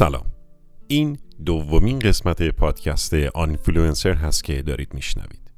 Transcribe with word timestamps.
سلام. 0.00 0.26
این 0.88 1.18
دومین 1.44 1.98
قسمت 1.98 2.42
پادکست 2.42 3.14
آنفلوئنسر 3.14 4.14
هست 4.14 4.44
که 4.44 4.62
دارید 4.62 4.94
میشنوید. 4.94 5.50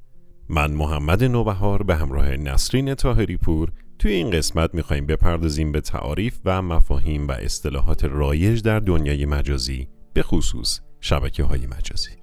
من 0.49 0.71
محمد 0.71 1.25
نوبهار 1.25 1.83
به 1.83 1.97
همراه 1.97 2.37
نسرین 2.37 2.95
طاهری 2.95 3.37
پور 3.37 3.73
توی 3.99 4.13
این 4.13 4.31
قسمت 4.31 4.75
میخواییم 4.75 5.07
بپردازیم 5.07 5.73
به 5.73 5.81
تعاریف 5.81 6.39
و 6.45 6.63
مفاهیم 6.63 7.29
و 7.29 7.33
اصطلاحات 7.33 8.05
رایج 8.05 8.63
در 8.63 8.81
دنیای 8.81 9.27
مجازی 9.27 9.89
به 10.13 10.23
خصوص 10.23 10.81
شبکه 11.01 11.45
های 11.45 11.67
مجازی. 11.67 12.17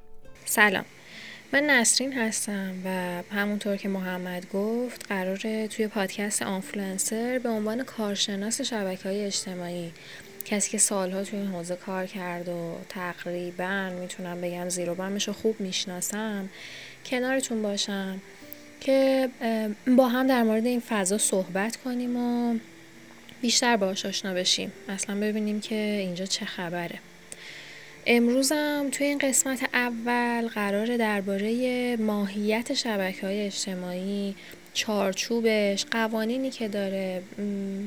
سلام. 0.46 0.86
من 1.54 1.64
نسرین 1.64 2.14
هستم 2.14 2.74
و 2.86 2.90
همونطور 3.32 3.76
که 3.76 3.90
محمد 3.90 4.48
گفت 4.54 5.06
قراره 5.10 5.68
توی 5.68 5.88
پادکست 5.88 6.42
آنفلوئنسر 6.42 7.40
به 7.44 7.50
عنوان 7.50 7.84
کارشناس 7.84 8.62
شبکه 8.62 9.10
های 9.10 9.26
اجتماعی 9.26 9.92
کسی 10.46 10.72
که 10.72 10.78
سالها 10.78 11.24
توی 11.24 11.40
این 11.40 11.48
حوزه 11.48 11.76
کار 11.76 12.06
کرد 12.06 12.50
و 12.50 12.76
تقریبا 12.90 13.90
می‌تونم 14.02 14.42
بگم 14.42 14.70
زیرو 14.70 14.96
بمش 14.96 15.28
رو 15.28 15.34
خوب 15.34 15.60
می‌شناسم 15.60 16.50
کنارتون 17.06 17.62
باشم 17.62 18.22
که 18.82 19.30
با 19.98 20.08
هم 20.08 20.28
در 20.28 20.44
مورد 20.44 20.66
این 20.66 20.80
فضا 20.80 21.18
صحبت 21.18 21.76
کنیم 21.76 22.18
و 22.18 22.56
بیشتر 23.42 23.78
باهاش 23.78 24.06
آشنا 24.06 24.34
بشیم. 24.34 24.72
مثلا 24.90 25.20
ببینیم 25.20 25.62
که 25.62 25.76
اینجا 25.76 26.26
چه 26.26 26.46
خبره. 26.46 27.00
امروزم 28.06 28.90
توی 28.92 29.08
این 29.08 29.18
قسمت 29.18 29.70
اول 29.74 30.48
قرار 30.48 30.98
درباره 30.98 31.98
ماهیت 31.98 32.74
شبکه 32.74 33.28
های 33.28 33.46
اجتماعی 33.46 34.36
چارچوبش 34.74 35.86
قوانینی 35.92 36.50
که 36.50 36.68
داره. 36.68 37.22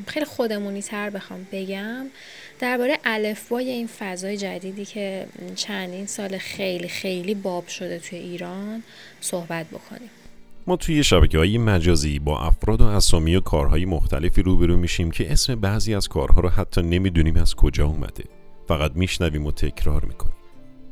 خیلی 0.07 0.27
خودمونی 0.27 0.83
تر 0.83 1.11
بخوام 1.11 1.47
بگم. 1.53 2.07
درباره 2.59 2.99
الفبای 3.05 3.71
این 3.71 3.87
فضای 3.87 4.37
جدیدی 4.37 4.85
که 4.85 5.27
چندین 5.57 6.07
سال 6.07 6.39
خیلی 6.39 6.89
خیلی 6.89 7.35
باب 7.35 7.69
شده 7.69 7.99
توی 7.99 8.19
ایران 8.19 8.83
صحبت 9.21 9.67
بکنیم. 9.67 10.11
ما 10.67 10.77
توی 10.77 11.05
شبکه 11.05 11.39
های 11.39 11.59
مجازی 11.59 12.19
با 12.19 12.39
افراد 12.41 12.81
و 12.81 12.85
اسامی 12.85 13.37
و 13.37 13.41
کارهای 13.41 13.85
مختلفی 13.85 14.43
روبرو 14.43 14.77
میشیم 14.77 15.11
که 15.11 15.33
اسم 15.33 15.55
بعضی 15.55 15.95
از 15.95 16.09
کارها 16.09 16.41
رو 16.41 16.49
حتی 16.49 16.83
نمی‌دونیم 16.83 17.37
از 17.37 17.55
کجا 17.55 17.87
اومده. 17.87 18.25
فقط 18.69 18.93
میشنویم 18.95 19.47
و 19.47 19.53
تکرار 19.53 20.05
می‌کنیم. 20.05 20.42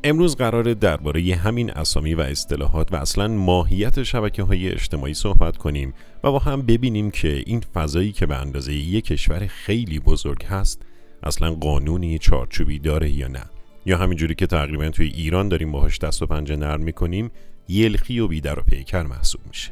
امروز 0.04 0.36
قرار 0.36 0.74
درباره 0.74 1.34
همین 1.34 1.70
اسامی 1.70 2.14
و 2.14 2.20
اصطلاحات 2.20 2.92
و 2.92 2.96
اصلا 2.96 3.28
ماهیت 3.28 4.02
شبکه 4.02 4.42
های 4.42 4.68
اجتماعی 4.68 5.14
صحبت 5.14 5.56
کنیم 5.56 5.94
و 6.24 6.32
با 6.32 6.38
هم 6.38 6.62
ببینیم 6.62 7.10
که 7.10 7.42
این 7.46 7.60
فضایی 7.60 8.12
که 8.12 8.26
به 8.26 8.36
اندازه 8.36 8.74
یک 8.74 9.04
کشور 9.04 9.46
خیلی 9.46 10.00
بزرگ 10.00 10.44
هست 10.44 10.82
اصلا 11.22 11.54
قانونی 11.54 12.18
چارچوبی 12.18 12.78
داره 12.78 13.10
یا 13.10 13.28
نه. 13.28 13.42
یا 13.86 13.98
همینجوری 13.98 14.34
که 14.34 14.46
تقریبا 14.46 14.88
توی 14.88 15.06
ایران 15.06 15.48
داریم 15.48 15.72
باهاش 15.72 15.98
دست 15.98 16.22
و 16.22 16.26
پنجه 16.26 16.56
نرم 16.56 16.80
می‌کنیم 16.80 17.30
یلخی 17.68 18.20
و 18.20 18.28
بیدر 18.28 18.58
و 18.58 18.62
پیکر 18.62 19.02
محسوب 19.02 19.40
میشه. 19.48 19.70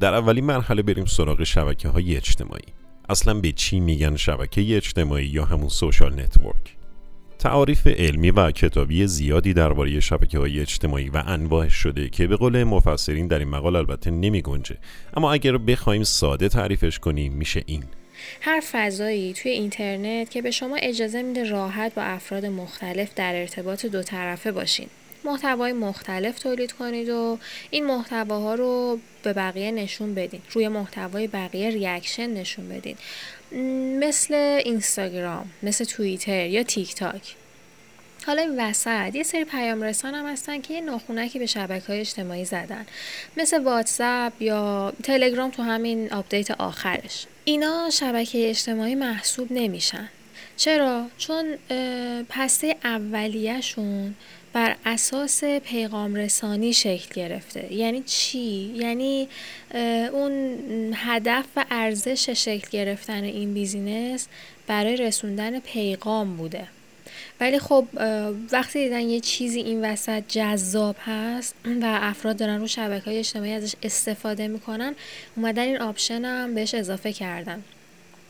در 0.00 0.14
اولین 0.14 0.44
مرحله 0.44 0.82
بریم 0.82 1.04
سراغ 1.04 1.44
شبکه 1.44 1.88
های 1.88 2.16
اجتماعی. 2.16 2.72
اصلا 3.08 3.34
به 3.34 3.52
چی 3.52 3.80
میگن 3.80 4.16
شبکه 4.16 4.76
اجتماعی 4.76 5.26
یا 5.26 5.44
همون 5.44 5.68
social 5.68 6.20
network 6.20 6.76
تعاریف 7.38 7.86
علمی 7.86 8.30
و 8.30 8.50
کتابی 8.50 9.06
زیادی 9.06 9.54
درباره 9.54 10.00
شبکه 10.00 10.38
های 10.38 10.60
اجتماعی 10.60 11.08
و 11.08 11.22
انواعش 11.26 11.74
شده 11.74 12.08
که 12.08 12.26
به 12.26 12.36
قول 12.36 12.64
مفسرین 12.64 13.26
در 13.26 13.38
این 13.38 13.48
مقال 13.48 13.76
البته 13.76 14.10
نمی 14.10 14.42
گنجه. 14.42 14.76
اما 15.16 15.32
اگر 15.32 15.58
بخوایم 15.58 16.02
ساده 16.02 16.48
تعریفش 16.48 16.98
کنیم 16.98 17.32
میشه 17.32 17.62
این. 17.66 17.84
هر 18.40 18.62
فضایی 18.72 19.32
توی 19.32 19.50
اینترنت 19.50 20.30
که 20.30 20.42
به 20.42 20.50
شما 20.50 20.76
اجازه 20.76 21.22
میده 21.22 21.50
راحت 21.50 21.94
با 21.94 22.02
افراد 22.02 22.46
مختلف 22.46 23.14
در 23.14 23.40
ارتباط 23.40 23.86
دو 23.86 24.02
طرفه 24.02 24.52
باشین. 24.52 24.88
محتوای 25.24 25.72
مختلف 25.72 26.38
تولید 26.38 26.72
کنید 26.72 27.08
و 27.08 27.38
این 27.70 27.86
محتواها 27.86 28.54
رو 28.54 28.98
به 29.22 29.32
بقیه 29.32 29.70
نشون 29.70 30.14
بدین. 30.14 30.40
روی 30.52 30.68
محتوای 30.68 31.26
بقیه 31.26 31.70
reaction 31.70 32.26
نشون 32.30 32.68
بدین. 32.68 32.96
مثل 34.00 34.34
اینستاگرام 34.64 35.50
مثل 35.62 35.84
توییتر 35.84 36.46
یا 36.46 36.62
تیک 36.62 36.94
تاک 36.94 37.36
حالا 38.26 38.42
این 38.42 38.60
وسط 38.60 39.14
یه 39.14 39.22
سری 39.22 39.44
پیام 39.44 39.82
رسان 39.82 40.14
هم 40.14 40.26
هستن 40.26 40.60
که 40.60 40.74
یه 40.74 40.80
ناخونکی 40.80 41.38
به 41.38 41.46
شبکه 41.46 41.86
های 41.86 42.00
اجتماعی 42.00 42.44
زدن. 42.44 42.86
مثل 43.36 43.62
واتساپ 43.62 44.42
یا 44.42 44.92
تلگرام 45.02 45.50
تو 45.50 45.62
همین 45.62 46.12
update 46.12 46.50
آخرش. 46.50 47.26
اینا 47.44 47.90
شبکه 47.92 48.50
اجتماعی 48.50 48.94
محسوب 48.94 49.52
نمیشن. 49.52 50.08
چرا؟ 50.56 51.06
چون 51.18 51.56
هسته 52.28 52.76
اولیهشون 52.84 54.14
بر 54.54 54.76
اساس 54.86 55.44
پیغام 55.44 56.14
رسانی 56.14 56.72
شکل 56.72 57.14
گرفته. 57.14 57.72
یعنی 57.72 58.02
چی؟ 58.06 58.74
یعنی 58.76 59.28
اون 60.12 60.58
هدف 60.94 61.44
و 61.56 61.64
ارزش 61.70 62.30
شکل 62.30 62.68
گرفتن 62.70 63.24
این 63.24 63.54
business 63.54 64.28
برای 64.66 64.96
رسوندن 64.96 65.60
پیغام 65.60 66.36
بوده. 66.36 66.66
ولی 67.40 67.58
خب 67.58 67.86
وقتی 68.52 68.84
دیدن 68.84 69.00
یه 69.00 69.20
چیزی 69.20 69.60
این 69.60 69.84
وسط 69.84 70.22
جذاب 70.28 70.96
هست 71.06 71.54
و 71.64 71.98
افراد 72.02 72.36
دارن 72.36 72.60
رو 72.60 72.66
شبکه 72.66 73.04
های 73.04 73.18
اجتماعی 73.18 73.52
ازش 73.52 73.74
استفاده 73.82 74.48
می‌کنن 74.48 74.94
اومدن 75.36 75.62
این 75.62 75.80
option 75.80 76.24
هم 76.24 76.54
بهش 76.54 76.74
اضافه 76.74 77.12
کردن. 77.12 77.62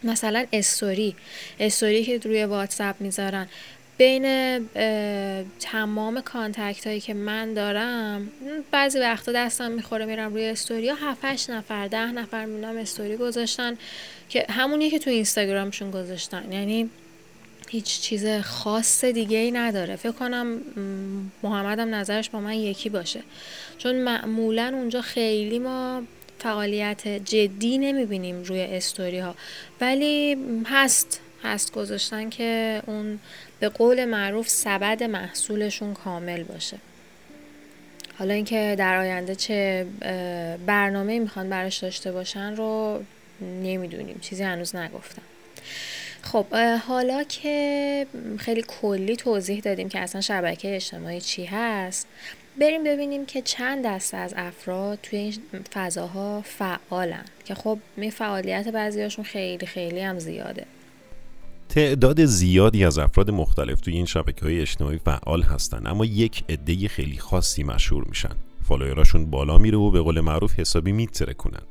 مثلا 0.04 0.46
story. 0.52 1.14
story 1.60 2.04
که 2.04 2.18
روی 2.18 2.44
واتساپ 2.44 3.00
می‌ذارن. 3.00 3.48
بین 3.98 4.24
تمام 5.60 6.20
contact 6.20 6.86
هایی 6.86 7.00
که 7.00 7.14
من 7.14 7.54
دارم 7.54 8.28
بعضی 8.70 8.98
وقتا 8.98 9.32
دستم 9.32 9.70
می‌خوره 9.70 10.04
میرم 10.04 10.32
روی 10.32 10.44
استوری. 10.44 10.88
ها 10.88 10.96
7 11.10 11.50
نفر 11.50 11.88
ده 11.88 12.12
نفر 12.12 12.44
می‌بینم 12.44 12.76
استوری 12.76 13.16
گذاشتن 13.16 13.76
که 14.28 14.46
همونیه 14.50 14.90
که 14.90 14.98
تو 14.98 15.10
اینستاگرامشون 15.10 15.90
گذاشتن. 15.90 16.52
یعنی 16.52 16.90
هیچ 17.68 18.00
چیز 18.00 18.26
خاص 18.26 19.04
دیگه 19.04 19.38
ای 19.38 19.50
نداره. 19.50 19.96
فکر 19.96 20.12
کنم 20.12 20.60
محمدم 21.42 21.94
نظرش 21.94 22.30
با 22.30 22.40
من 22.40 22.54
یکی 22.54 22.88
باشه. 22.88 23.22
چون 23.78 23.94
معمولا 23.94 24.72
اونجا 24.74 25.00
خیلی 25.00 25.58
ما 25.58 26.02
فعالیت 26.38 27.08
جدی 27.08 27.78
نمی‌بینیم 27.78 28.42
روی 28.42 28.60
استوری 28.60 29.18
ها 29.18 29.34
ولی 29.80 30.36
هست. 30.66 31.20
هست 31.44 31.72
گذاشتن 31.72 32.30
که 32.30 32.82
اون 32.86 33.18
به 33.60 33.68
قول 33.68 34.04
معروف 34.04 34.48
سبد 34.48 35.02
محصولشون 35.02 35.94
کامل 35.94 36.42
باشه. 36.42 36.76
حالا 38.18 38.34
اینکه 38.34 38.74
در 38.78 38.96
آینده 38.96 39.34
چه 39.34 39.86
برنامه 40.66 41.18
می‌خوان 41.18 41.50
براش 41.50 41.78
داشته 41.78 42.12
باشن 42.12 42.56
رو 42.56 43.04
نمی‌دونیم. 43.40 44.18
چیزی 44.20 44.42
هنوز 44.42 44.76
نگفتم. 44.76 45.22
خب 46.22 46.54
حالا 46.86 47.22
که 47.22 48.06
خیلی 48.38 48.64
کلی 48.68 49.16
توضیح 49.16 49.60
دادیم 49.60 49.88
که 49.88 50.00
اصلا 50.00 50.20
شبکه 50.20 50.76
اجتماعی 50.76 51.20
چی 51.20 51.44
هست 51.44 52.06
بریم 52.60 52.84
ببینیم 52.84 53.26
که 53.26 53.42
چند 53.42 53.86
دسته 53.86 54.16
از 54.16 54.34
افراد 54.36 54.98
توی 55.02 55.18
این 55.18 55.34
فضاها 55.74 56.42
فعالن. 56.42 57.24
که 57.44 57.54
خب 57.54 57.78
می 57.96 58.10
فعالیت 58.10 58.68
بعضیاشون 58.68 59.24
خیلی 59.24 59.66
خیلی 59.66 60.00
هم 60.00 60.18
زیاده. 60.18 60.66
تعداد 61.68 62.24
زیادی 62.24 62.84
از 62.84 62.98
افراد 62.98 63.30
مختلف 63.30 63.80
توی 63.80 63.94
این 63.94 64.06
شبکه 64.06 64.44
های 64.44 64.60
اجتماعی 64.60 64.98
فعال 64.98 65.42
هستن 65.42 65.86
اما 65.86 66.04
یک 66.04 66.44
عده 66.48 66.88
خیلی 66.88 67.18
خاصی 67.18 67.62
مشهور 67.62 68.04
میشن. 68.08 68.34
follower 68.62 69.08
اشون 69.08 69.30
بالا 69.30 69.58
میره 69.58 69.78
و 69.78 69.90
به 69.90 70.00
قول 70.00 70.20
معروف 70.20 70.58
حسابی 70.58 70.92
می‌ترکونن 70.92 71.62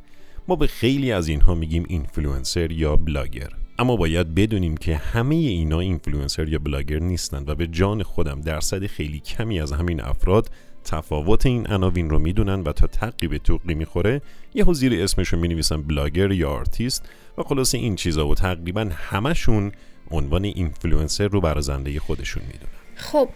ما 0.48 0.56
به 0.56 0.68
خیلی 0.68 1.12
از 1.12 1.28
اینها 1.28 1.56
میگیم 1.56 1.86
اینفلوئنسر 1.90 2.72
یا 2.72 2.96
بلاگر. 2.96 3.50
اما 3.80 3.96
باید 3.96 4.36
بدونیم 4.36 4.78
که 4.78 4.96
همه 4.96 5.36
اینا 5.36 5.80
اینفلوئنسر 5.80 6.48
یا 6.48 6.60
بلاگر 6.60 7.00
نیستند 7.00 7.50
و 7.50 7.56
به 7.56 7.68
جان 7.68 8.04
خودم 8.04 8.42
درصد 8.42 8.86
خیلی 8.86 9.20
کمی 9.20 9.60
از 9.60 9.72
همین 9.72 10.02
افراد 10.02 10.50
تفاوت 10.84 11.46
این 11.46 11.68
عناوین 11.68 12.10
رو 12.10 12.20
می‌دونن 12.20 12.62
و 12.62 12.72
تا 12.72 12.88
تقی 12.88 13.28
به 13.28 13.40
توقی 13.40 13.74
می‌خوره 13.74 14.22
یه 14.54 14.66
زیر 14.74 15.04
اسمش 15.04 15.28
رو 15.28 15.40
می‌نویسن 15.40 15.82
بلاگر 15.82 16.32
یا 16.32 16.50
آرتیست 16.50 17.10
و 17.38 17.44
خلاص 17.44 17.76
این 17.76 17.96
چیزا 17.96 18.28
و 18.28 18.36
تقریبا 18.36 18.90
همشون 18.96 19.72
عنوان 20.12 20.44
اینفلوئنسر 20.44 21.28
رو 21.28 21.42
برازنده 21.42 22.00
خودشون 22.00 22.44
می‌دونن. 22.44 22.74
خب 22.96 23.30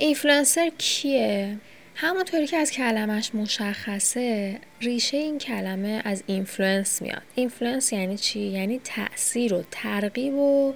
اینفلوئنسر 0.00 0.70
کیه؟ 0.78 1.56
همونطوری 1.94 2.46
که 2.46 2.56
از 2.56 2.70
کلمش 2.70 3.34
مشخصه 3.34 4.58
ریشه 4.80 5.16
این 5.16 5.38
کلمه 5.38 6.02
از 6.04 6.22
influence 6.26 7.02
میاد. 7.02 7.22
influence 7.34 7.92
یعنی 7.92 8.18
چی؟ 8.18 8.40
یعنی 8.40 8.80
تاثیر 8.84 9.54
و 9.54 9.64
ترغیب 9.70 10.34
و 10.34 10.74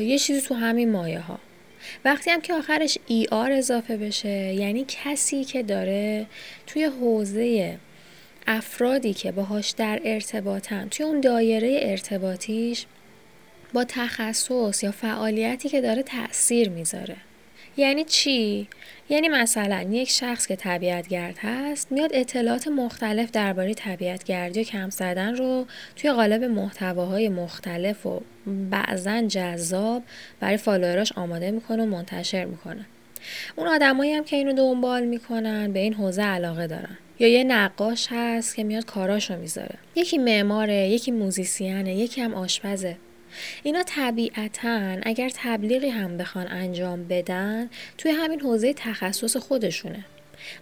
یه 0.00 0.18
چیزی 0.18 0.40
تو 0.40 0.54
همین 0.54 0.92
مایه 0.92 1.20
ها 1.20 1.38
وقتی 2.04 2.30
هم 2.30 2.40
که 2.40 2.54
آخرش 2.54 2.98
ER 3.06 3.52
اضافه 3.52 3.96
بشه 3.96 4.28
یعنی 4.54 4.84
کسی 4.88 5.44
که 5.44 5.62
داره 5.62 6.26
توی 6.66 6.84
حوزه 6.84 7.78
افرادی 8.46 9.14
که 9.14 9.32
باهاش 9.32 9.70
در 9.70 10.00
ارتباطن 10.04 10.88
توی 10.88 11.06
اون 11.06 11.20
دایره 11.20 11.78
ارتباطیش 11.82 12.86
با 13.72 13.84
تخصص 13.84 14.82
یا 14.82 14.92
فعالیتی 14.92 15.68
که 15.68 15.80
داره 15.80 16.02
تاثیر 16.02 16.68
می‌ذاره. 16.68 17.16
یعنی 17.76 18.04
چی؟ 18.04 18.68
یعنی 19.08 19.28
مثلا 19.28 19.82
یک 19.90 20.10
شخص 20.10 20.46
که 20.46 20.56
طبیعتگرد 20.56 21.38
هست 21.38 21.92
میاد 21.92 22.10
اطلاعات 22.14 22.68
مختلف 22.68 23.30
درباره 23.30 23.74
طبیعتگردی 23.74 24.60
و 24.60 24.64
کم 24.64 24.90
زدن 24.90 25.36
رو 25.36 25.66
توی 25.96 26.12
قالب 26.12 26.44
محتواهای 26.44 27.28
مختلف 27.28 28.06
و 28.06 28.20
بعضا 28.70 29.22
جذاب 29.22 30.02
برای 30.40 30.56
فالووراش 30.56 31.12
آماده 31.12 31.50
می‌کنه 31.50 31.82
و 31.82 31.86
منتشر 31.86 32.44
می‌کنه. 32.44 32.86
اون 33.56 33.66
آدمایی 33.68 34.12
هم 34.12 34.24
که 34.24 34.36
اینو 34.36 34.52
دنبال 34.52 35.04
می‌کنن 35.04 35.72
به 35.72 35.78
این 35.78 35.94
حوزه 35.94 36.22
علاقه 36.22 36.66
دارن. 36.66 36.98
یا 37.18 37.28
یه 37.28 37.44
نقاش 37.44 38.08
هست 38.10 38.56
که 38.56 38.64
میاد 38.64 38.84
کاراشو 38.84 39.36
می‌ذاره. 39.36 39.74
یکی 39.94 40.18
معماره 40.18 40.88
یکی 40.88 41.10
موزیسیانه 41.10 41.96
یکی 41.96 42.20
هم 42.20 42.34
آشپزه. 42.34 42.96
اینا 43.62 43.82
طبیعتا 43.82 44.96
اگر 45.02 45.30
تبلیغی 45.34 45.88
هم 45.88 46.16
بخوان 46.16 46.48
انجام 46.48 47.04
بدن 47.04 47.70
توی 47.98 48.10
همین 48.10 48.40
حوزه 48.40 48.72
تخصص 48.72 49.36
خودشونه. 49.36 50.04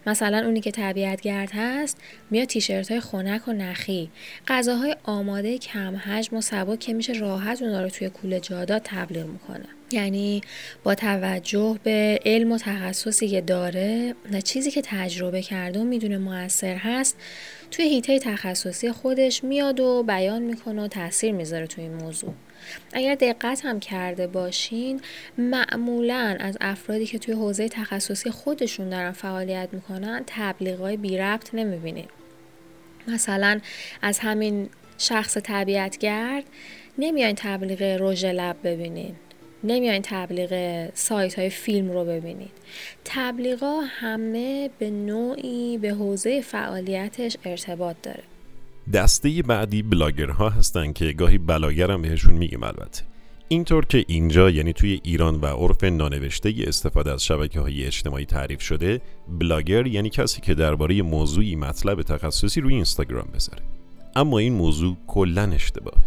مثلا 0.07 0.45
اونی 0.45 0.61
که 0.61 0.71
طبیعتگرد 0.71 1.51
هست 1.53 1.97
میاد 2.29 2.47
تیشرت 2.47 2.91
های 2.91 2.99
خنک 2.99 3.47
و 3.47 3.51
نخی 3.53 4.09
غذاهای 4.47 4.95
آماده 5.03 5.57
کم 5.57 5.95
حجم 5.95 6.37
و 6.37 6.41
سبک 6.41 6.79
که 6.79 6.93
میشه 6.93 7.13
راحت 7.13 7.61
اونا 7.61 7.83
رو 7.83 7.89
توی 7.89 8.09
کوله 8.09 8.39
جادات 8.39 8.81
تبلیغ 8.85 9.25
می‌کنه. 9.25 9.65
یعنی 9.91 10.41
با 10.83 10.95
توجه 10.95 11.79
به 11.83 12.19
علم 12.25 12.51
و 12.51 12.57
تخصصی 12.57 13.27
که 13.27 13.41
داره 13.41 14.15
و 14.33 14.41
چیزی 14.41 14.71
که 14.71 14.81
تجربه 14.85 15.41
کرده 15.41 15.79
و 15.79 15.83
می‌دونه 15.83 16.17
موثر 16.17 16.75
هست 16.75 17.17
توی 17.71 17.85
هیته 17.85 18.19
تخصصی 18.19 18.91
خودش 18.91 19.43
میاد 19.43 19.79
و 19.79 20.03
بیان 20.03 20.41
می‌کنه 20.41 20.83
و 20.83 20.87
تاثیر 20.87 21.31
می‌ذاره 21.31 21.67
توی 21.67 21.83
این 21.83 21.93
موضوع. 21.93 22.33
اگر 22.93 23.15
دقت 23.15 23.65
هم 23.65 23.79
کرده 23.79 24.27
باشین 24.27 25.01
معمولا 25.37 26.37
از 26.39 26.57
افرادی 26.61 27.05
که 27.05 27.19
توی 27.19 27.33
حوزه 27.33 27.69
تخصصی 27.69 28.31
خودشون 28.31 28.89
دارن 28.89 29.11
فعالیت 29.11 29.69
می‌کنن 29.71 30.23
تبلیغای 30.27 30.97
بی 30.97 31.17
ربط 31.17 31.53
نمی‌بینید 31.53 32.09
مثلا 33.07 33.59
از 34.01 34.19
همین 34.19 34.69
شخص 34.97 35.37
طبیعتگرد 35.37 36.43
نمیاین 36.97 37.35
تبلیغ 37.35 37.97
رژ 37.99 38.25
لب 38.25 38.57
ببینین. 38.63 39.15
نمیاین 39.63 40.01
تبلیغ 40.01 40.89
سایت 40.93 41.39
های 41.39 41.49
فیلم 41.49 41.91
رو 41.91 42.05
ببینید 42.05 42.51
تبلیغا 43.05 43.81
همه 43.81 44.69
به 44.79 44.89
نوعی 44.89 45.77
به 45.77 45.89
حوزه 45.89 46.41
فعالیتش 46.41 47.37
ارتباط 47.45 47.95
داره. 48.03 48.23
دسته 48.93 49.41
بعدی 49.41 49.81
بلاگرها 49.81 50.49
هستن 50.49 50.93
که 50.93 51.11
گاهی 51.11 51.37
بلاگرم 51.37 52.01
بهشون 52.01 52.33
میگیم 52.33 52.63
البته. 52.63 53.03
اینطور 53.47 53.85
که 53.85 54.05
اینجا 54.07 54.49
یعنی 54.49 54.73
توی 54.73 54.99
ایران 55.03 55.35
و 55.35 55.45
عرف 55.45 55.83
نانوشته 55.83 56.53
استفاده 56.67 57.11
از 57.11 57.23
شبکه 57.23 57.59
های 57.59 57.85
اجتماعی 57.85 58.25
تعریف 58.25 58.61
شده 58.61 59.01
بلاگر 59.39 59.87
یعنی 59.87 60.09
کسی 60.09 60.41
که 60.41 60.53
درباره 60.53 61.01
موضوعی 61.01 61.55
مطلب 61.55 62.01
تخصصی 62.01 62.61
روی 62.61 62.73
اینستاگرام 62.73 63.27
بذاره. 63.33 63.61
اما 64.15 64.39
این 64.39 64.53
موضوع 64.53 64.97
کلا 65.07 65.51
اشتباهه. 65.51 66.03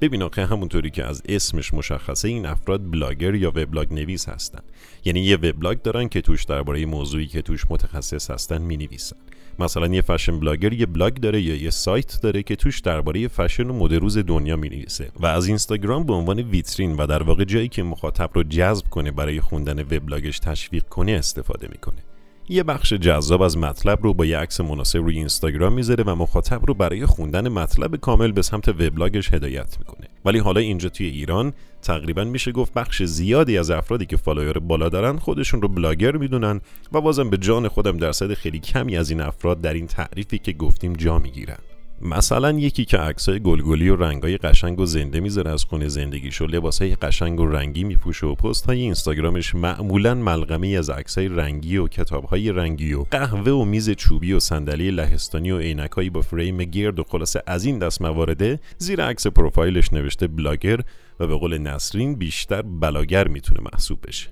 ببین 0.00 0.22
آخه 0.22 0.46
همونطوری 0.46 0.90
که 0.90 1.04
از 1.04 1.22
اسمش 1.28 1.74
مشخصه 1.74 2.28
این 2.28 2.46
افراد 2.46 2.90
بلاگر 2.90 3.34
یا 3.34 3.48
وبلاگ 3.48 3.92
نویس 3.94 4.28
هستن. 4.28 4.60
یعنی 5.04 5.20
یه 5.20 5.36
وبلاگ 5.36 5.82
دارن 5.82 6.08
که 6.08 6.20
توش 6.20 6.44
درباره 6.44 6.86
موضوعی 6.86 7.26
که 7.26 7.42
توش 7.42 7.64
متخصص 7.70 8.30
هستن 8.30 8.62
می 8.62 8.76
نویسن 8.76 9.16
مثلا 9.58 9.86
یه 9.86 10.02
fashion 10.02 10.40
blogger 10.40 10.72
یه 10.72 10.86
بلاگ 10.86 11.14
داره 11.14 11.42
یا 11.42 11.54
یه 11.54 11.70
سایت 11.70 12.20
داره 12.22 12.42
که 12.42 12.56
توش 12.56 12.80
درباره 12.80 13.28
فشن 13.28 13.70
و 13.70 13.72
مد 13.72 13.94
روز 13.94 14.18
دنیا 14.18 14.56
می 14.56 14.68
نویسه 14.68 15.10
و 15.20 15.26
از 15.26 15.46
اینستاگرام 15.46 16.06
به 16.06 16.12
عنوان 16.12 16.38
ویترین 16.38 16.96
و 16.96 17.06
در 17.06 17.22
واقع 17.22 17.44
جایی 17.44 17.68
که 17.68 17.82
مخاطب 17.82 18.30
رو 18.34 18.42
جذب 18.42 18.88
کنه 18.88 19.10
برای 19.10 19.40
خوندن 19.40 19.82
وبلاگش 19.82 20.38
تشویق 20.38 20.84
کنه 20.84 21.12
استفاده 21.12 21.68
می‌کنه. 21.72 22.02
یه 22.50 22.62
بخش 22.62 22.92
جذاب 22.92 23.42
از 23.42 23.58
مطلب 23.58 23.98
رو 24.02 24.14
با 24.14 24.24
یه 24.24 24.38
عکس 24.38 24.60
مناسب 24.60 24.98
روی 24.98 25.16
اینستاگرام 25.16 25.72
می‌ذاره 25.72 26.04
و 26.04 26.14
مخاطب 26.14 26.66
رو 26.66 26.74
برای 26.74 27.06
خوندن 27.06 27.48
مطلب 27.48 27.96
کامل 27.96 28.32
به 28.32 28.42
سمت 28.42 28.68
وبلاگش 28.68 29.32
هدایت 29.32 29.78
می‌کنه. 29.78 30.08
ولی 30.24 30.38
حالا 30.38 30.60
اینجا 30.60 30.88
توی 30.88 31.06
ایران 31.06 31.52
تقریبا 31.82 32.24
میشه 32.24 32.52
گفت 32.52 32.74
بخش 32.74 33.02
زیادی 33.02 33.58
از 33.58 33.70
افرادی 33.70 34.06
که 34.06 34.16
فالوور 34.16 34.58
بالا 34.58 34.88
دارن 34.88 35.16
خودشون 35.16 35.62
رو 35.62 35.68
بلاگر 35.68 36.16
می‌دونن 36.16 36.60
و 36.92 37.00
بازم 37.00 37.30
به 37.30 37.36
جان 37.36 37.68
خودم 37.68 37.96
درصد 37.96 38.34
خیلی 38.34 38.58
کمی 38.58 38.96
از 38.96 39.10
این 39.10 39.20
افراد 39.20 39.60
در 39.60 39.74
این 39.74 39.86
تعریفی 39.86 40.38
که 40.38 40.52
گفتیم 40.52 40.92
جا 40.92 41.18
می‌گیرن. 41.18 41.58
مثلا 42.02 42.52
یکی 42.52 42.84
که 42.84 42.98
عکسای 42.98 43.40
گلگلی 43.40 43.88
و 43.88 43.96
رنگای 43.96 44.36
قشنگ 44.36 44.80
و 44.80 44.86
زنده 44.86 45.20
می‌ذاره 45.20 45.50
از 45.50 45.64
خونه 45.64 45.88
زندگیش 45.88 46.40
و 46.42 46.46
لباسای 46.46 46.94
قشنگ 46.94 47.40
و 47.40 47.46
رنگی 47.46 47.84
میپوشه 47.84 48.26
و 48.26 48.34
پست 48.34 48.66
های 48.66 48.80
اینستاگرامش 48.80 49.54
معمولا 49.54 50.14
ملغمه 50.14 50.68
از 50.68 50.90
عکسای 50.90 51.28
رنگی 51.28 51.76
و 51.76 51.88
کتابهای 51.88 52.52
رنگی 52.52 52.92
و 52.92 53.04
قهوه 53.10 53.52
و 53.52 53.64
میز 53.64 53.90
چوبی 53.90 54.32
و 54.32 54.40
صندلی 54.40 54.90
لهستانی 54.90 55.50
و 55.50 55.58
عینکایی 55.58 56.10
با 56.10 56.20
فریم 56.20 56.56
گرد 56.56 56.98
و 56.98 57.04
خلاصه 57.04 57.42
از 57.46 57.64
این 57.64 57.78
دست 57.78 58.02
موارده 58.02 58.60
زیر 58.78 59.04
عکس 59.04 59.26
پروفایلش 59.26 59.92
نوشته 59.92 60.26
بلاگر 60.26 60.80
و 61.20 61.26
به 61.26 61.36
قول 61.36 61.58
نسرین 61.58 62.14
بیشتر 62.14 62.62
بلاگر 62.62 63.28
می‌تونه 63.28 63.60
محسوب 63.72 63.98
بشه. 64.06 64.28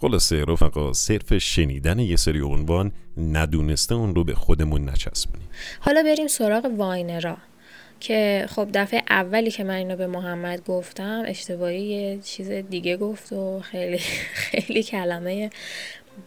خلاصه 0.00 0.44
رفقا 0.44 0.92
صرف 0.92 1.38
شنیدن 1.38 1.98
یه 1.98 2.16
سری 2.16 2.40
عنوان 2.40 2.92
ندونسته 3.16 3.94
اون 3.94 4.14
رو 4.14 4.24
به 4.24 4.34
خودمون 4.34 4.88
نچسبونیم. 4.88 5.48
حالا 5.80 6.02
بریم 6.02 6.26
سراغ 6.26 6.64
واینرا 6.76 7.36
که 8.00 8.46
خب 8.48 8.68
دفعه 8.74 9.02
اولی 9.10 9.50
که 9.50 9.64
من 9.64 9.74
اینو 9.74 9.96
به 9.96 10.06
محمد 10.06 10.64
گفتم 10.64 11.22
اشتباهی 11.26 11.80
یه 11.80 12.18
چیز 12.18 12.50
دیگه 12.50 12.96
گفت 12.96 13.32
و 13.32 13.60
خیلی 13.60 13.98
خیلی 14.50 14.82
کلمه 14.82 15.50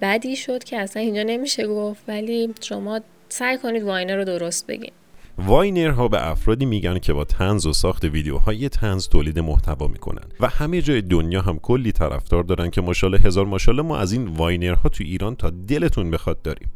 بدی 0.02 0.36
شد 0.36 0.64
که 0.64 0.78
اصلا 0.78 1.02
اینجا 1.02 1.24
نمیشه 1.24 1.68
گفت 1.68 2.04
ولی 2.08 2.54
شما 2.62 3.02
سعی 3.30 3.58
کنید 3.58 3.84
واینر 3.84 4.16
رو 4.16 4.24
درست 4.24 4.68
بگید 4.68 4.94
واینرها 5.46 6.08
به 6.08 6.30
افرادی 6.30 6.66
میگن 6.66 7.00
که 7.00 7.14
با 7.14 7.24
طنز 7.24 7.66
و 7.66 7.74
ساخت 7.74 8.06
ویدیوهای 8.06 8.70
طنز 8.70 9.08
تولید 9.08 9.40
محتوا 9.40 9.88
می‌کنن 9.88 10.24
و 10.40 10.48
همه 10.48 10.82
جای 10.82 11.02
دنیا 11.02 11.42
هم 11.42 11.60
کلی 11.60 11.92
طرفدار 11.92 12.44
دارن 12.44 12.70
که 12.70 12.82
ماشاءالله 12.82 13.22
هزار 13.22 13.46
ماشاءالله 13.46 13.88
ما 13.88 13.98
از 13.98 14.12
این 14.12 14.28
واینرها 14.28 14.90
تو 14.90 15.04
ایران 15.04 15.36
تا 15.36 15.50
دلتون 15.50 16.12
بخواد 16.12 16.42
داریم. 16.42 16.72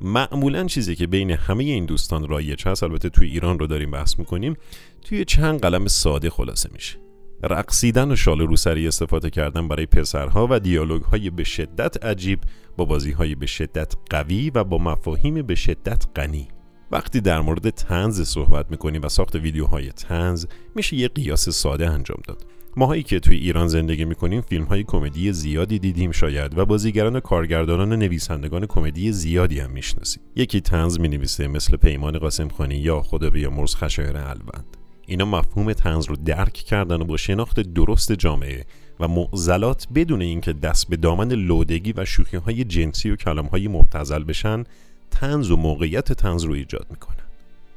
معمولا 0.00 0.64
چیزی 0.64 0.94
که 0.94 1.06
بین 1.06 1.30
همه 1.30 1.64
این 1.64 1.86
دوستان 1.86 2.28
رایج 2.28 2.68
هست 2.68 2.82
البته 2.82 3.08
توی 3.08 3.28
ایران 3.28 3.58
رو 3.58 3.66
داریم 3.66 3.90
بحث 3.90 4.18
می‌کنیم 4.18 4.56
توی 5.02 5.24
چند 5.24 5.60
قلم 5.60 5.86
ساده 5.86 6.30
خلاصه 6.30 6.68
میشه. 6.72 6.96
رقصیدن 7.42 8.12
و 8.12 8.16
شال 8.16 8.40
روسری 8.40 8.88
استفاده 8.88 9.30
کردن 9.30 9.68
برای 9.68 9.86
پسرها 9.86 10.46
و 10.50 10.60
دیالوگ 10.60 11.02
های 11.02 11.30
به 11.30 11.44
شدت 11.44 12.04
عجیب 12.04 12.38
با 12.76 12.84
بازی 12.84 13.12
های 13.12 13.34
به 13.34 13.46
شدت 13.46 13.94
قوی 14.10 14.50
و 14.50 14.64
با 14.64 14.78
مفاهیم 14.78 15.42
به 15.42 15.54
شدت 15.54 16.04
غنی. 16.16 16.48
وقتی 16.90 17.20
در 17.20 17.40
مورد 17.40 17.70
تنز 17.70 18.20
صحبت 18.20 18.70
می‌کنیم 18.70 19.02
و 19.02 19.08
ساخت 19.08 19.34
ویدیوهای 19.34 19.88
تنز 19.88 20.46
میشه 20.74 20.96
یه 20.96 21.08
قیاس 21.08 21.48
ساده 21.48 21.90
انجام 21.90 22.18
داد. 22.28 22.46
ماهایی 22.76 23.02
که 23.02 23.20
توی 23.20 23.36
ایران 23.36 23.68
زندگی 23.68 24.04
می‌کنیم 24.04 24.40
فیلم 24.40 24.64
های 24.64 24.84
کمدی 24.84 25.32
زیادی 25.32 25.78
دیدیم 25.78 26.12
شاید 26.12 26.58
و 26.58 26.66
بازیگران 26.66 27.16
و 27.16 27.20
کارگردانان 27.20 27.92
و 27.92 27.96
نویسندگان 27.96 28.66
کمدی 28.66 29.12
زیادی 29.12 29.60
هم 29.60 29.70
می‌شناسیم. 29.70 30.22
یکی 30.36 30.60
تنز 30.60 31.00
می‌نویسه 31.00 31.48
مثل 31.48 31.76
پیمان 31.76 32.18
قاسم 32.18 32.48
خانی 32.48 32.76
یا 32.76 33.02
خدا 33.02 33.50
مرز 33.50 33.74
خشایر 33.74 34.16
الوند. 34.16 34.76
اینا 35.06 35.24
مفهوم 35.24 35.72
طنز 35.72 36.06
رو 36.06 36.16
درک 36.16 36.52
کردن 36.52 37.02
و 37.02 37.04
با 37.04 37.16
شناخت 37.16 37.60
درست 37.60 38.12
جامعه 38.12 38.64
و 39.00 39.08
معضلات 39.08 39.86
بدون 39.94 40.22
اینکه 40.22 40.52
دست 40.52 40.88
به 40.88 40.96
دامن 40.96 41.32
لودگی 41.32 41.94
و 41.96 42.04
شوخی 42.04 42.36
های 42.36 42.64
جنسی 42.64 43.10
و 43.10 43.16
کلام 43.16 43.46
های 43.46 43.68
مبتذل 43.68 44.24
بشن 44.24 44.64
طنز 45.10 45.50
و 45.50 45.56
موقعیت 45.56 46.12
طنز 46.12 46.44
رو 46.44 46.52
ایجاد 46.52 46.86
می‌کنن 46.90 47.26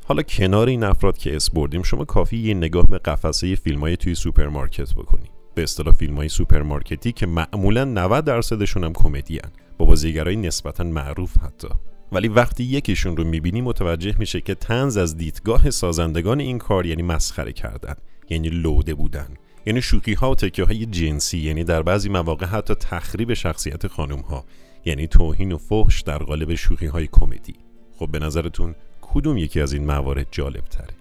حالا 0.10 0.22
کنار 0.24 0.68
این 0.68 0.84
افراد 0.84 1.18
که 1.18 1.36
اسم 1.36 1.50
بردیم 1.50 1.84
شما 1.84 2.06
کافی 2.06 2.38
یه 2.38 2.54
نگاه 2.54 2.88
به 2.88 2.98
قفسه 2.98 3.56
فیلم 3.56 3.80
های 3.80 3.98
توی 3.98 4.16
سوپرمارکت 4.16 4.94
بکنید. 4.94 5.32
به 5.56 5.64
اصطلاح 5.64 5.96
فیلم 5.96 6.16
های 6.16 6.30
سوپرمارکتی 6.30 7.12
که 7.12 7.26
معمولا 7.26 7.86
90 7.86 8.26
درصدشون 8.26 8.84
هم 8.84 8.94
کمدی 8.94 9.40
با 9.78 9.86
بازیگرای 9.86 10.36
نسبتا 10.36 10.84
معروف 10.84 11.38
حتی. 11.38 11.68
ولی 12.12 12.28
وقتی 12.28 12.64
یکیشون 12.64 13.18
رو 13.18 13.24
می‌بینی 13.24 13.62
متوجه 13.62 14.16
میشی 14.20 14.42
که 14.42 14.56
طنز 14.56 14.98
از 14.98 15.18
دیدگاه 15.18 15.70
سازندگان 15.70 16.40
این 16.40 16.58
کار 16.58 16.86
یعنی 16.86 17.02
مسخره 17.02 17.54
کردن 17.54 17.96
یعنی 18.30 18.50
لوده 18.50 18.94
بودن 18.94 19.28
یعنی 19.66 19.82
شوخی 19.82 20.14
ها 20.14 20.32
و 20.32 20.36
تیکه 20.36 20.66
های 20.66 20.86
جنسی 20.86 21.38
یعنی 21.38 21.64
در 21.64 21.82
بعضی 21.82 22.10
مواقع 22.10 22.46
حتی 22.46 22.76
تخریب 22.76 23.34
شخصیت 23.34 23.88
خانم 23.88 24.20
ها 24.20 24.46
یعنی 24.86 25.08
توهین 25.08 25.52
و 25.52 25.58
فحش 25.58 26.02
در 26.02 26.18
قالب 26.18 26.56
شوخی 26.56 26.86
های 26.86 27.08
کمدی. 27.12 27.56
خب 27.98 28.12
به 28.12 28.20
نظرتون 28.20 28.76
کدوم 29.02 29.38
یکی 29.38 29.62
از 29.62 29.74
این 29.74 29.86
موارد 29.86 30.28
جالب 30.32 30.64
تره 30.64 30.94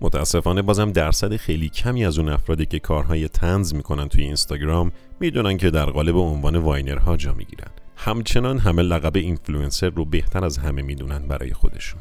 متاسفانه 0.00 0.62
بازم 0.62 0.92
درصد 0.92 1.36
خیلی 1.36 1.68
کمی 1.68 2.04
از 2.04 2.18
اون 2.18 2.28
افرادی 2.28 2.66
که 2.66 2.78
کارهای 2.78 3.28
طنز 3.28 3.74
می‌کنن 3.74 4.08
توی 4.08 4.24
اینستاگرام 4.24 4.92
می‌دونن 5.20 5.56
که 5.56 5.70
در 5.70 5.86
قالب 5.86 6.16
عنوان 6.16 6.56
واینرها 6.56 7.16
جا 7.16 7.32
می‌گیرن. 7.32 7.70
همچنان 7.96 8.58
همه 8.58 8.82
لقب 8.82 9.16
اینفلوئنسر 9.16 9.88
رو 9.88 10.04
بهتر 10.04 10.44
از 10.44 10.58
همه 10.58 10.82
می‌دونن 10.82 11.18
برای 11.18 11.52
خودشون. 11.52 12.00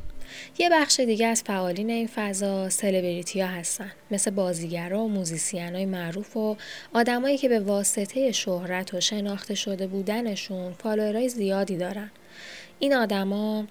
یه 0.58 0.70
بخش 0.70 1.00
دیگه 1.00 1.28
از 1.28 1.44
فعالین 1.44 1.90
این 1.90 2.10
فضا 2.16 2.70
سلبریتی 2.70 3.42
ها 3.42 3.48
هستن. 3.48 3.92
مثل 4.12 4.32
بازیگرا 4.32 5.04
و 5.04 5.10
موزیسین 5.10 5.76
های 5.76 5.86
معروف 5.86 6.38
و 6.38 6.58
آدمایی 6.94 7.38
که 7.38 7.50
به 7.50 7.60
واسطه 7.60 8.32
شهرت 8.32 8.94
و 8.94 9.02
شناخته 9.02 9.56
شده 9.56 9.88
بودنشون 9.88 10.74
فالوورای 10.74 11.30
زیادی 11.30 11.78
دارن. 11.78 12.12
این 12.80 12.94
آدما 12.94 13.68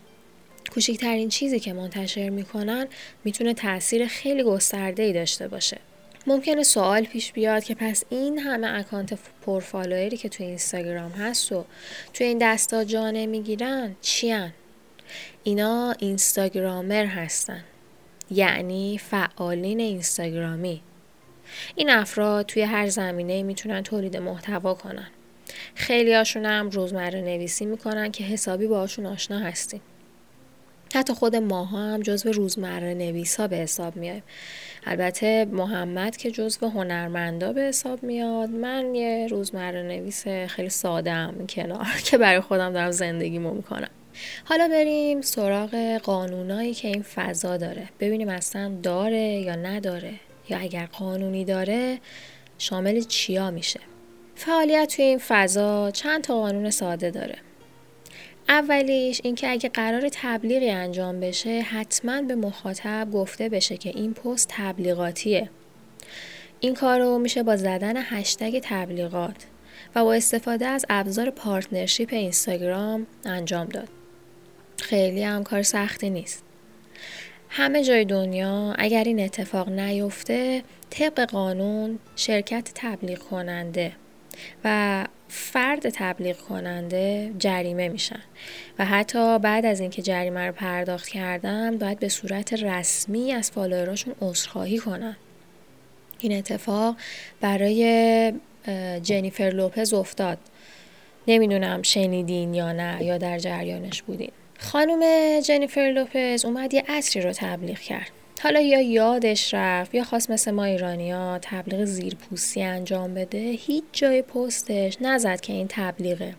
کوچکترین 0.74 1.28
چیزی 1.28 1.60
که 1.60 1.72
منتشر 1.72 2.28
می‌کنن 2.28 2.86
می‌تونه 3.24 3.54
تاثیر 3.54 4.06
خیلی 4.06 4.42
گسترده 4.42 5.02
ای 5.02 5.12
داشته 5.12 5.48
باشه. 5.48 5.78
ممکنه 6.26 6.62
سوال 6.62 7.04
پیش 7.04 7.32
بیاد 7.32 7.64
که 7.64 7.74
پس 7.74 8.04
این 8.10 8.38
همه 8.38 8.78
اکانت 8.78 9.18
پرفالووری 9.46 10.16
که 10.16 10.28
تو 10.28 10.44
اینستاگرام 10.44 11.10
هست 11.10 11.52
و 11.52 11.64
تو 12.14 12.24
این 12.24 12.38
دستا 12.40 12.84
جا 12.84 13.10
نمی‌گیرن 13.10 13.96
چیان 14.00 14.52
اینا 15.44 15.94
اینستاگرامر 15.98 17.04
هستن. 17.04 17.64
یعنی 18.30 18.98
فعالین 18.98 19.80
اینستاگرامی. 19.80 20.82
این 21.74 21.90
افراد 21.90 22.46
توی 22.46 22.62
هر 22.62 22.88
زمینه 22.88 23.42
می‌تونن 23.42 23.82
تولید 23.82 24.16
محتوا 24.16 24.74
کنن. 24.74 25.08
خیلی 25.74 26.14
هاشون 26.14 26.46
هم 26.46 26.70
روزمره 26.70 27.20
نویسی 27.20 27.64
می‌کنن 27.66 28.10
که 28.10 28.24
حسابی 28.24 28.66
باشون 28.66 29.06
آشنا 29.06 29.38
هستیم. 29.38 29.80
حتی 30.94 31.12
خود 31.12 31.36
ماها 31.36 31.78
هم 31.78 32.00
جزو 32.00 32.32
روزمره 32.32 32.94
نویس 32.94 33.40
به 33.40 33.56
حساب 33.56 33.96
میایم. 33.96 34.22
البته 34.86 35.44
محمد 35.44 36.16
که 36.16 36.30
جزو 36.30 36.68
هنرمندا 36.68 37.52
به 37.52 37.60
حساب 37.60 38.02
میاد 38.02 38.50
من 38.50 38.94
یه 38.94 39.26
روزمره 39.30 39.82
نویس 39.82 40.28
خیلی 40.28 40.68
ساده 40.68 41.12
هم 41.12 41.46
کنار 41.46 41.86
که 42.06 42.18
برای 42.18 42.40
خودم 42.40 42.72
دارم 42.72 42.90
زندگیمو 42.90 43.54
می‌کنم. 43.54 43.90
حالا 44.44 44.68
بریم 44.68 45.20
سراغ 45.20 45.96
قانونایی 46.02 46.74
که 46.74 46.88
این 46.88 47.02
فضا 47.02 47.56
داره. 47.56 47.88
ببینیم 48.00 48.28
اصلا 48.28 48.72
داره 48.82 49.18
یا 49.18 49.54
نداره. 49.54 50.12
یا 50.48 50.58
اگر 50.58 50.86
قانونی 50.86 51.44
داره 51.44 51.98
شامل 52.58 53.00
چیا 53.00 53.50
میشه؟ 53.50 53.80
فعالیت 54.34 54.96
توی 54.96 55.04
این 55.04 55.20
فضا 55.28 55.90
چند 55.90 56.24
تا 56.24 56.34
قانون 56.40 56.70
ساده 56.70 57.10
داره. 57.10 57.36
اولیش 58.48 59.20
اینکه 59.24 59.50
اگه 59.50 59.68
قرار 59.68 60.08
تبلیغی 60.12 60.70
انجام 60.70 61.20
بشه 61.20 61.60
حتما 61.60 62.22
به 62.22 62.34
مخاطب 62.34 63.08
گفته 63.12 63.48
بشه 63.48 63.76
که 63.76 63.90
این 63.90 64.14
پست 64.14 64.48
تبلیغاتیه. 64.50 65.50
این 66.60 66.74
کار 66.74 67.00
رو 67.00 67.18
میشه 67.18 67.42
با 67.42 67.56
زدن 67.56 67.94
هشتگ 67.96 68.60
تبلیغات 68.62 69.36
و 69.94 70.04
با 70.04 70.14
استفاده 70.14 70.66
از 70.66 70.86
ابزار 70.88 71.30
پارتنرشیپ 71.30 72.08
اینستاگرام 72.12 73.06
انجام 73.24 73.66
داد. 73.66 73.88
خیلی 74.82 75.22
هم 75.22 75.44
کار 75.44 75.62
سختی 75.62 76.10
نیست. 76.10 76.42
همه 77.48 77.84
جای 77.84 78.04
دنیا 78.04 78.74
اگر 78.78 79.04
این 79.04 79.20
اتفاق 79.20 79.68
نیفته 79.68 80.62
طبق 80.90 81.20
قانون 81.20 81.98
شرکت 82.16 82.70
تبلیغ 82.74 83.18
کننده 83.18 83.92
و 84.64 85.06
فرد 85.28 85.88
تبلیغ 85.88 86.36
کننده 86.36 87.32
جریمه 87.38 87.88
میشن 87.88 88.20
و 88.78 88.84
حتی 88.84 89.38
بعد 89.38 89.66
از 89.66 89.80
اینکه 89.80 90.02
جریمه 90.02 90.46
رو 90.46 90.52
پرداخت 90.52 91.08
کردن 91.08 91.78
باید 91.78 91.98
به 91.98 92.08
صورت 92.08 92.52
رسمی 92.52 93.32
از 93.32 93.50
فالووراشون 93.50 94.14
عذرخواهی 94.20 94.78
کنن. 94.78 95.16
این 96.20 96.38
اتفاق 96.38 96.96
برای 97.40 98.32
جنیفر 99.02 99.44
لوپز 99.44 99.92
افتاد. 99.92 100.38
نمی‌دونم 101.28 101.82
شنیدین 101.82 102.54
یا 102.54 102.72
نه 102.72 103.04
یا 103.04 103.18
در 103.18 103.38
جریانش 103.38 104.02
بودین. 104.02 104.32
خانم 104.58 105.40
جنیفر 105.40 105.80
لوپز 105.80 106.44
اومد 106.44 106.74
یه 106.74 106.84
اصری 106.88 107.22
رو 107.22 107.32
تبلیغ 107.32 107.78
کرد. 107.78 108.10
حالا 108.42 108.60
یا 108.60 108.80
یادش 108.80 109.54
رفت 109.54 109.94
یا 109.94 110.04
خواست 110.04 110.30
مثل 110.30 110.50
ما 110.50 110.64
ایرانیا 110.64 111.38
تبلیغ 111.42 111.84
زیرپوستی 111.84 112.62
انجام 112.62 113.14
بده 113.14 113.38
هیچ 113.38 113.84
جای 113.92 114.22
پستش 114.22 114.96
نزد 115.00 115.40
که 115.40 115.52
این 115.52 115.66
تبلیغه. 115.70 116.34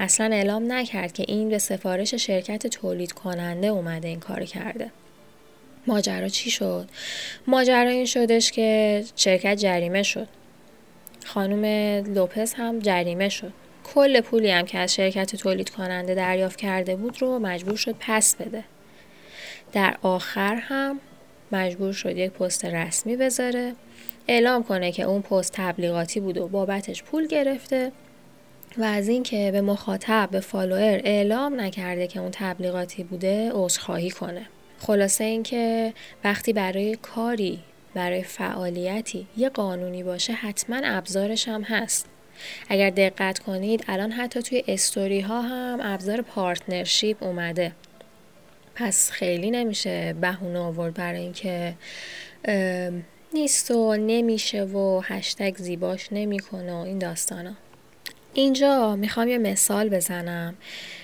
اصلا 0.00 0.34
اعلام 0.34 0.72
نکرد 0.72 1.12
که 1.12 1.24
این 1.28 1.48
به 1.48 1.58
سفارش 1.58 2.14
شرکت 2.14 2.66
تولید 2.66 3.12
کننده 3.12 3.66
اومده 3.66 4.08
این 4.08 4.20
کار 4.20 4.44
کرده. 4.44 4.90
ماجرا 5.86 6.28
چی 6.28 6.50
شد؟ 6.50 6.88
ماجرا 7.46 7.90
این 7.90 8.06
شدش 8.06 8.52
که 8.52 9.04
شرکت 9.16 9.54
جریمه 9.54 10.02
شد. 10.02 10.28
خانم 11.24 11.64
لوپز 12.14 12.52
هم 12.52 12.78
جریمه 12.78 13.28
شد. 13.28 13.52
کل 13.94 14.20
پولی 14.20 14.50
هم 14.50 14.64
که 14.64 14.78
از 14.78 14.94
شرکت 14.94 15.36
تولید 15.36 15.70
کننده 15.70 16.14
دریافت 16.14 16.58
کرده 16.58 16.96
بود 16.96 17.22
رو 17.22 17.38
مجبور 17.38 17.76
شد 17.76 17.96
پس 18.00 18.36
بده. 18.36 18.64
در 19.72 19.96
آخر 20.02 20.54
هم 20.54 21.00
مجبور 21.52 21.92
شد 21.92 22.16
یک 22.16 22.30
پست 22.30 22.64
رسمی 22.64 23.16
بذاره. 23.16 23.72
اعلام 24.28 24.62
کنه 24.62 24.92
که 24.92 25.02
اون 25.02 25.22
پست 25.22 25.52
تبلیغاتی 25.52 26.20
بود 26.20 26.38
و 26.38 26.48
بابتش 26.48 27.02
پول 27.02 27.26
گرفته 27.26 27.92
و 28.78 28.84
از 28.84 29.08
اینکه 29.08 29.50
به 29.52 29.60
مخاطب 29.60 30.28
به 30.32 30.40
فالوور 30.40 31.00
اعلام 31.04 31.60
نکرده 31.60 32.06
که 32.06 32.20
اون 32.20 32.30
تبلیغاتی 32.32 33.04
بوده 33.04 33.50
عذرخواهی 33.52 34.10
کنه. 34.10 34.46
خلاصه 34.78 35.24
اینکه 35.24 35.92
وقتی 36.24 36.52
برای 36.52 36.96
کاری 36.96 37.58
برای 37.94 38.22
فعالیتی 38.22 39.26
یه 39.36 39.48
قانونی 39.48 40.02
باشه 40.02 40.32
حتما 40.32 40.80
ابزارش 40.84 41.48
هم 41.48 41.62
هست. 41.62 42.06
اگر 42.68 42.90
دقت 42.90 43.38
کنید 43.38 43.84
الان 43.88 44.12
حتی 44.12 44.42
توی 44.42 44.64
استوری 44.68 45.20
ها 45.20 45.42
هم 45.42 45.78
ابزار 45.82 46.22
پارتنرشیپ 46.22 47.22
اومده. 47.22 47.72
پس 48.74 49.10
خیلی 49.10 49.50
نمیشه 49.50 50.14
بهونه 50.20 50.58
آورد 50.58 50.94
برای 50.94 51.20
اینکه 51.20 51.74
نیست 53.34 53.70
و 53.70 53.96
نمیشه 53.96 54.64
و 54.64 55.00
هشتگ 55.04 55.56
زیباش 55.56 56.08
نمی‌کنه 56.12 56.72
و 56.72 56.76
این 56.76 56.98
داستانا. 56.98 57.52
اینجا 58.34 58.96
می‌خوام 58.96 59.28
یه 59.28 59.38
مثال 59.38 59.88
بزنم 59.88 60.54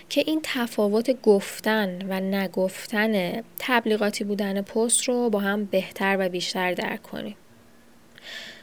که 0.08 0.24
این 0.26 0.40
تفاوت 0.42 1.22
گفتن 1.22 1.98
و 2.08 2.20
نگفتن 2.20 3.42
تبلیغاتی 3.58 4.24
بودن 4.24 4.62
پست 4.62 5.02
رو 5.02 5.30
با 5.30 5.38
هم 5.38 5.64
بهتر 5.64 6.16
و 6.20 6.28
بیشتر 6.28 6.74
درک 6.74 7.02
کنیم. 7.02 7.36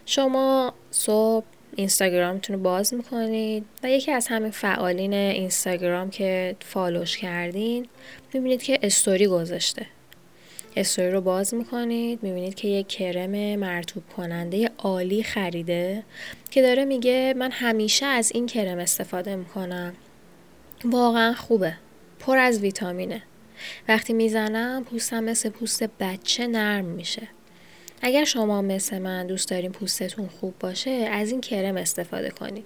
شما 0.06 0.74
صبح 0.92 1.46
اینستاگرامتون 1.76 2.56
رو 2.56 2.62
باز 2.62 2.94
می‌کنید 2.94 3.66
و 3.84 3.90
یکی 3.90 4.12
از 4.12 4.28
همین 4.28 4.52
فعالین 4.52 5.14
اینستاگرام 5.14 6.10
که 6.10 6.56
فالوش 6.60 7.18
کردین 7.18 7.88
می‌بینید 8.34 8.64
که 8.64 8.80
استوری 8.84 9.28
گذاشته. 9.28 9.86
استوری 10.76 11.12
رو 11.12 11.22
باز 11.22 11.54
می‌کنید 11.54 12.24
می‌بینید 12.24 12.56
که 12.56 12.68
یک 12.68 12.88
کرم 12.88 13.56
مرتوب 13.56 14.04
کننده 14.18 14.72
عالی 14.78 15.24
خریده 15.24 16.04
که 16.52 16.62
داره 16.62 16.86
میگه 16.86 17.34
من 17.38 17.52
همیشه 17.52 18.06
از 18.06 18.32
این 18.36 18.48
کرم 18.48 18.78
استفاده 18.78 19.36
می‌کنم. 19.36 19.94
واقعا 20.86 21.34
خوبه 21.34 21.74
پر 22.20 22.38
از 22.38 22.60
ویتامینه. 22.60 23.24
وقتی 23.88 24.14
می‌زنم 24.14 24.84
پوستم 24.84 25.24
مثل 25.24 25.50
پوست 25.50 25.84
بچه 26.00 26.48
نرم 26.48 26.86
میشه. 26.86 27.28
اگر 28.02 28.24
شما 28.24 28.62
مثل 28.62 29.00
من 29.00 29.28
دوست 29.28 29.50
دارین 29.50 29.72
پوستتون 29.72 30.28
خوب 30.28 30.54
باشه 30.60 30.92
از 30.92 31.32
این 31.32 31.42
کرم 31.42 31.78
استفاده 31.78 32.30
کنید 32.30 32.66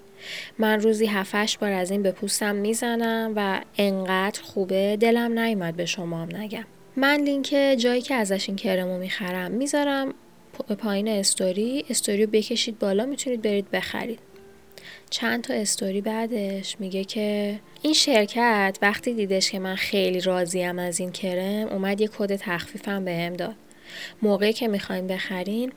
من 0.58 0.80
روزی 0.80 1.06
هفتش 1.06 1.58
بار 1.58 1.72
از 1.72 1.92
این 1.92 2.04
به 2.04 2.12
پوستم 2.12 2.56
می‌زنم 2.56 3.34
و 3.36 3.62
انقدر 3.78 4.42
خوبه 4.42 4.98
دلم 4.98 5.40
نیومد 5.40 5.76
به 5.76 5.86
شما 5.86 6.22
هم 6.22 6.36
نگم. 6.36 6.66
من 6.96 7.22
لینک 7.22 7.76
جایی 7.78 8.02
که 8.02 8.16
ازش 8.16 8.50
این 8.50 8.56
کرمو 8.56 8.98
می‌خرم 8.98 9.52
می‌ذارم 9.52 10.14
پایین 10.80 11.08
استوری. 11.08 11.86
استوری 11.90 12.26
رو 12.26 12.32
بکشید 12.32 12.80
بالا 12.80 13.06
می‌تونید 13.06 13.42
برید 13.42 13.72
بخرید. 13.72 14.20
چند 15.10 15.44
تا 15.44 15.54
استوری 15.54 16.02
بعدش 16.02 16.76
میگه 16.80 17.04
که 17.04 17.60
این 17.82 17.94
شرکت 17.94 18.78
وقتی 18.82 19.14
دیدش 19.14 19.52
که 19.52 19.60
من 19.60 19.76
خیلی 19.76 20.22
راضیم 20.22 20.80
از 20.80 21.00
این 21.00 21.12
کرم 21.12 21.68
اومد 21.68 22.02
یه 22.02 22.08
کد 22.18 22.36
تخفیفم 22.36 23.06
بهم 23.06 23.34
داد. 23.34 23.56
موقعی 24.22 24.54
که 24.54 24.68
می‌خواین 24.68 25.08
بخرین 25.08 25.72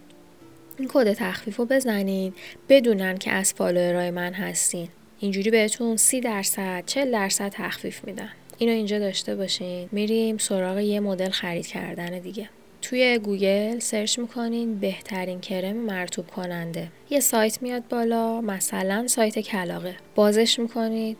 این 0.78 0.88
کد 0.92 1.12
تخفیف 1.12 1.56
رو 1.56 1.64
بزنین 1.64 2.34
بدونن 2.68 3.18
که 3.18 3.30
از 3.30 3.52
فالوورای 3.52 4.10
من 4.10 4.32
هستین. 4.32 4.88
اینجوری 5.20 5.50
بهتون 5.50 5.96
سی 5.96 6.20
درصد 6.20 6.82
40 6.86 7.12
درصد 7.12 7.48
تخفیف 7.48 8.04
میدن. 8.04 8.30
اینو 8.58 8.72
اینجا 8.72 8.98
داشته 8.98 9.36
باشین. 9.36 9.88
میریم 9.92 10.38
سراغ 10.38 10.78
یه 10.78 11.00
مدل 11.00 11.30
خرید 11.30 11.66
کردن 11.66 12.18
دیگه. 12.18 12.48
توی 12.82 13.18
گوگل 13.18 13.78
سرچ 13.78 14.18
می‌کنین 14.18 14.78
بهترین 14.78 15.40
کرم 15.40 15.76
مرطوب 15.76 16.26
کننده. 16.26 16.88
یه 17.10 17.20
سایت 17.20 17.62
میاد 17.62 17.88
بالا 17.88 18.40
مثلا 18.40 19.06
سایت 19.06 19.38
کلاغه 19.38 19.96
بازش 20.14 20.58
می‌کنید. 20.58 21.16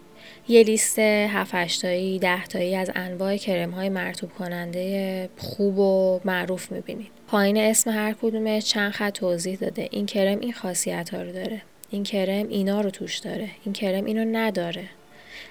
یه 0.48 0.62
لیست 0.62 0.98
7 0.98 1.80
تایی 1.80 2.18
10 2.18 2.44
تایی 2.44 2.76
از 2.76 2.90
انواع 2.94 3.36
کرم 3.36 3.70
های 3.70 3.88
مرطوب 3.88 4.30
کننده 4.38 5.28
خوب 5.38 5.78
و 5.78 6.20
معروف 6.24 6.72
می‌بینید. 6.72 7.10
پایین 7.28 7.56
اسم 7.56 7.90
هر 7.90 8.12
کدومش 8.22 8.64
چند 8.64 8.92
خط 8.92 9.12
توضیح 9.12 9.58
داده. 9.58 9.88
این 9.90 10.06
کرم 10.06 10.40
این 10.40 10.52
خاصیت 10.52 11.14
ها 11.14 11.22
رو 11.22 11.32
داره. 11.32 11.62
این 11.90 12.02
کرم 12.02 12.48
اینا 12.48 12.80
رو 12.80 12.90
توش 12.90 13.18
داره. 13.18 13.48
این 13.64 13.72
کرم 13.72 14.04
اینو 14.04 14.24
نداره. 14.38 14.84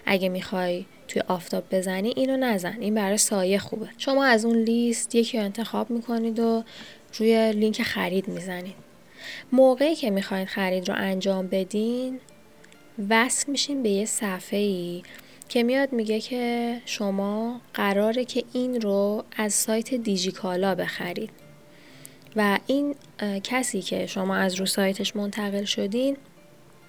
اگه 0.06 0.30
می‌خوای 0.30 0.86
توی 1.08 1.22
آفتاب 1.28 1.64
بزنی 1.72 2.14
اینو 2.16 2.38
نزن. 2.38 2.78
این 2.80 2.96
برای 2.96 3.18
سایه 3.18 3.60
خوبه. 3.60 3.88
شما 3.98 4.26
از 4.26 4.46
اون 4.46 4.58
لیست 4.58 5.16
یکی 5.16 5.38
رو 5.38 5.44
انتخاب 5.44 5.90
می‌کنید 5.90 6.40
و 6.40 6.64
روی 7.14 7.52
لینک 7.52 7.84
خرید 7.84 8.28
می‌زنید. 8.28 8.76
موقعی 9.52 9.96
که 9.96 10.10
می‌خواید 10.10 10.48
خرید 10.48 10.90
رو 10.90 10.96
انجام 10.98 11.48
بدین 11.48 12.20
وصل 13.10 13.52
میشین 13.52 13.84
به 13.84 13.90
یه 13.90 14.06
صفحه 14.06 14.60
ای 14.60 15.04
که 15.50 15.64
میاد 15.64 15.94
میگه 15.94 16.20
که 16.20 16.78
شما 16.86 17.62
قراره 17.74 18.26
که 18.26 18.44
این 18.54 18.82
رو 18.82 19.24
از 19.38 19.54
سایت 19.54 19.94
دیجیکالا 19.94 20.76
بخرید. 20.76 21.30
و 22.36 22.60
این 22.68 22.96
کسی 23.44 23.82
که 23.82 24.06
شما 24.06 24.36
از 24.36 24.56
رو 24.56 24.66
سایتش 24.66 25.16
منتقل 25.16 25.64
شدین 25.64 26.18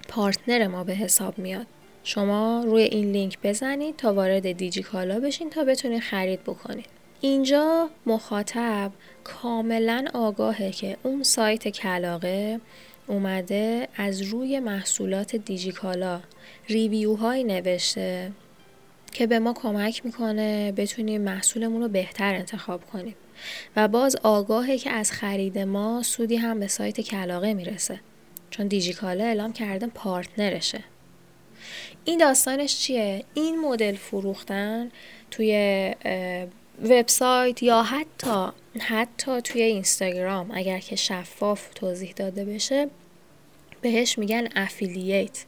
پارتنر 0.07 0.67
ما 0.67 0.83
به 0.83 0.93
حساب 0.93 1.39
میاد. 1.39 1.65
شما 2.03 2.63
روی 2.65 2.83
این 2.83 3.11
لینک 3.11 3.37
بزنید 3.43 3.95
تا 3.95 4.13
وارد 4.13 4.51
دیجیکالا 4.51 5.19
بشین 5.19 5.49
تا 5.49 5.63
بتونید 5.63 6.01
خرید 6.01 6.43
بکنید. 6.43 6.85
اینجا 7.21 7.89
مخاطب 8.05 8.91
کاملا 9.23 10.05
آگاهه 10.13 10.71
که 10.71 10.97
اون 11.03 11.23
سایت 11.23 11.67
کلاقه 11.67 12.59
اومده 13.09 13.87
از 13.95 14.21
روی 14.21 14.59
محصولات 14.59 15.35
دیجیکالا 15.35 16.21
ریویوهایی 16.67 17.43
نوشته 17.43 18.31
که 19.11 19.27
به 19.27 19.39
ما 19.39 19.53
کمک 19.53 20.05
می‌کنه 20.05 20.71
بتونیم 20.71 21.21
محصولمون 21.21 21.81
رو 21.81 21.87
بهتر 21.87 22.35
انتخاب 22.35 22.85
کنیم. 22.85 23.15
و 23.75 23.87
باز 23.87 24.15
آگاهه 24.23 24.77
که 24.77 24.89
از 24.89 25.11
خرید 25.11 25.59
ما 25.59 26.03
سودی 26.03 26.35
هم 26.35 26.59
به 26.59 26.67
سایت 26.67 27.01
کلاقه 27.01 27.53
می‌رسه. 27.53 27.99
چون 28.49 28.67
دیجیکالا 28.67 29.23
اعلام 29.23 29.53
کرده 29.53 29.87
پارتنرشه. 29.87 30.83
این 32.05 32.19
داستانش 32.19 32.79
چیه؟ 32.79 33.23
این 33.33 33.59
مدل 33.59 33.95
فروختن 33.95 34.91
توی 35.31 35.51
وبسایت 36.83 37.63
یا 37.63 37.83
حتی 37.83 38.47
حتی 38.79 39.41
توی 39.41 39.61
اینستاگرام 39.61 40.51
اگر 40.53 40.79
که 40.79 40.95
شفاف 40.95 41.73
توضیح 41.73 42.13
داده 42.15 42.45
بشه 42.45 42.87
بهش 43.81 44.17
میگن 44.17 44.47
افیلیت. 44.55 45.45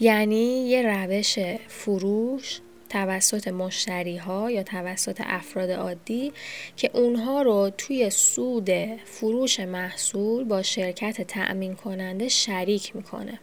یعنی 0.00 0.68
یه 0.68 0.82
روش 0.82 1.38
فروش 1.68 2.60
توسط 2.88 3.48
مشتری 3.48 4.16
ها 4.16 4.50
یا 4.50 4.62
توسط 4.62 5.20
افراد 5.24 5.70
عادی 5.70 6.32
که 6.76 6.90
اونها 6.94 7.42
رو 7.42 7.70
توی 7.78 8.10
سود 8.10 8.70
فروش 9.04 9.60
محصول 9.60 10.44
با 10.44 10.62
شرکت 10.62 11.22
تأمین 11.22 11.74
کننده 11.74 12.28
شریک 12.28 12.96
می‌کنه. 12.96 13.38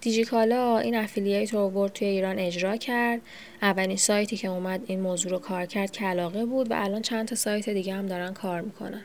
دیجیکالا 0.00 0.78
این 0.78 0.94
افیلیت 0.94 1.54
رو 1.54 1.70
برد 1.70 1.92
توی 1.92 2.08
ایران 2.08 2.38
اجرا 2.38 2.76
کرد. 2.76 3.20
اولین 3.62 3.96
سایتی 3.96 4.36
که 4.36 4.48
اومد 4.48 4.80
این 4.86 5.00
موضوع 5.00 5.30
رو 5.30 5.38
کار 5.38 5.66
کرد 5.66 5.92
کلاقه 5.92 6.44
بود 6.44 6.70
و 6.70 6.74
الان 6.84 7.02
چند 7.02 7.28
تا 7.28 7.34
سایت 7.34 7.68
دیگه 7.68 7.94
هم 7.94 8.06
دارن 8.06 8.32
کار 8.32 8.60
می‌کنن. 8.60 9.04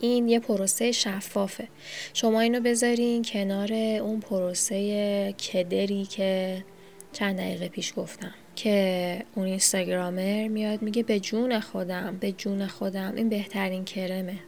این 0.00 0.28
یه 0.28 0.40
پروسه 0.40 0.92
شفافه. 0.92 1.68
شما 2.14 2.40
اینو 2.40 2.60
بذارین 2.60 3.22
کنار 3.22 3.72
اون 3.72 4.20
پروسه 4.20 5.32
کدری 5.32 6.04
که 6.04 6.64
چند 7.12 7.36
دقیقه 7.36 7.68
پیش 7.68 7.92
گفتم 7.96 8.34
که 8.56 9.22
اون 9.34 9.46
اینستاگرامر 9.46 10.48
میاد 10.48 10.82
میگه 10.82 11.02
به 11.02 11.20
جون 11.20 11.60
خودم 11.60 12.16
به 12.20 12.32
جون 12.32 12.66
خودم 12.66 13.12
این 13.16 13.28
بهترین 13.28 13.84
کرمه. 13.84 14.38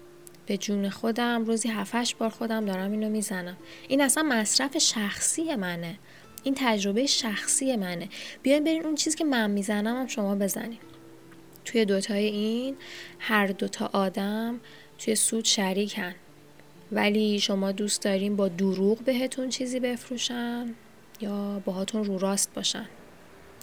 به 0.50 0.56
جون 0.56 0.90
خودم 0.90 1.44
روزی 1.44 1.68
هفتش 1.68 2.14
بار 2.14 2.30
خودم 2.30 2.64
دارم 2.64 2.90
اینو 2.90 3.08
می‌زنم. 3.08 3.56
این 3.88 4.00
اصلا 4.00 4.22
مصرف 4.22 4.78
شخصی 4.78 5.56
منه. 5.56 5.98
این 6.42 6.54
تجربه 6.58 7.06
شخصی 7.06 7.76
منه. 7.76 8.08
بیاین 8.42 8.64
برین 8.64 8.84
اون 8.84 8.94
چیزی 8.94 9.16
که 9.16 9.24
من 9.24 9.50
می‌زنم 9.50 9.96
هم 10.00 10.06
شما 10.06 10.34
بزنیم 10.34 10.78
توی 11.64 11.84
دوتای 11.84 12.24
این 12.24 12.76
هر 13.18 13.46
دوتا 13.46 13.90
آدم 13.92 14.60
توی 14.98 15.14
سود 15.14 15.44
شریکن. 15.44 16.14
ولی 16.92 17.40
شما 17.40 17.72
دوست 17.72 18.02
داریم 18.02 18.36
با 18.36 18.48
دروغ 18.48 18.98
بهتون 18.98 19.48
چیزی 19.48 19.80
بفروشن 19.80 20.74
یا 21.20 21.62
باهاتون 21.64 22.04
رو 22.04 22.18
راست 22.18 22.54
باشن. 22.54 22.86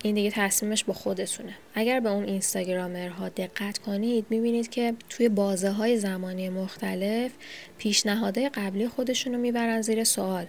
این 0.08 0.16
دیگه 0.16 0.32
تصمیمش 0.32 0.84
با 0.84 0.94
خودتونه. 0.94 1.54
اگر 1.74 2.00
به 2.00 2.10
اون 2.10 2.24
اینستاگرامرها 2.24 3.30
دقت 3.30 3.78
کنید 3.78 4.26
می‌بینید 4.30 4.70
که 4.70 4.94
توی 5.10 5.30
بازه 5.30 5.70
های 5.70 5.98
زمانی 5.98 6.50
مختلف 6.50 7.32
پیشنهادهای 7.78 8.50
قبلی 8.50 8.88
خودشون 8.88 9.34
رو 9.34 9.40
می‌برن 9.40 9.82
زیر 9.82 10.04
سوال. 10.04 10.46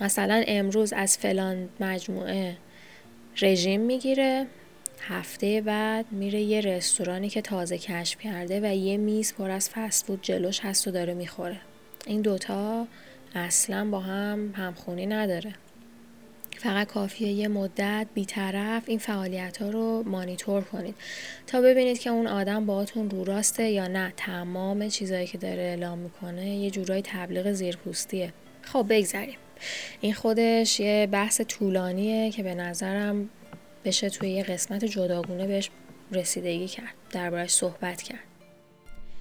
مثلا 0.00 0.44
امروز 0.46 0.92
از 0.92 1.18
فلان 1.18 1.68
مجموعه 1.80 2.56
رژیم 3.42 3.80
می‌گیره 3.80 4.46
هفته 5.00 5.60
بعد 5.60 6.12
میره 6.12 6.40
یه 6.40 6.60
رستورانی 6.60 7.28
که 7.28 7.42
تازه 7.42 7.78
کشف 7.78 8.20
کرده 8.20 8.60
و 8.60 8.74
یه 8.74 8.96
میز 8.96 9.34
پر 9.34 9.50
از 9.50 9.70
فسفود 9.70 10.22
جلوش 10.22 10.60
هست 10.60 10.88
و 10.88 10.90
داره 10.90 11.14
می‌خوره. 11.14 11.60
این 12.06 12.20
دوتا 12.20 12.86
اصلا 13.34 13.90
با 13.90 14.00
هم 14.00 14.54
همخونی 14.56 15.06
نداره. 15.06 15.54
فقط 16.62 16.86
کافیه 16.86 17.28
یه 17.28 17.48
مدت 17.48 18.06
بیطرف 18.14 18.82
این 18.86 18.98
فعالیت 18.98 19.62
ها 19.62 19.70
رو 19.70 20.02
مانیتور 20.06 20.62
کنید 20.62 20.94
تا 21.46 21.60
ببینید 21.60 21.98
که 21.98 22.10
اون 22.10 22.26
آدم 22.26 22.66
باهاتون 22.66 23.10
رو 23.10 23.24
راسته 23.24 23.70
یا 23.70 23.86
نه. 23.86 24.12
تمام 24.16 24.88
چیزهایی 24.88 25.26
که 25.26 25.38
داره 25.38 25.62
اعلام 25.62 25.98
می‌کنه 25.98 26.48
یه 26.48 26.70
جورایی 26.70 27.02
تبلیغ 27.02 27.52
زیرپوستیه. 27.52 28.32
خب 28.62 28.86
بگذریم. 28.90 29.36
این 30.00 30.14
خودش 30.14 30.80
یه 30.80 31.08
بحث 31.12 31.40
طولانیه 31.40 32.30
که 32.30 32.42
به 32.42 32.54
نظرم 32.54 33.28
بشه 33.84 34.10
توی 34.10 34.30
یه 34.30 34.42
قسمت 34.42 34.84
جداگونه 34.84 35.46
بهش 35.46 35.70
رسیدگی 36.12 36.68
کرد. 36.68 36.94
دربارش 37.10 37.50
صحبت 37.50 38.02
کرد. 38.02 38.24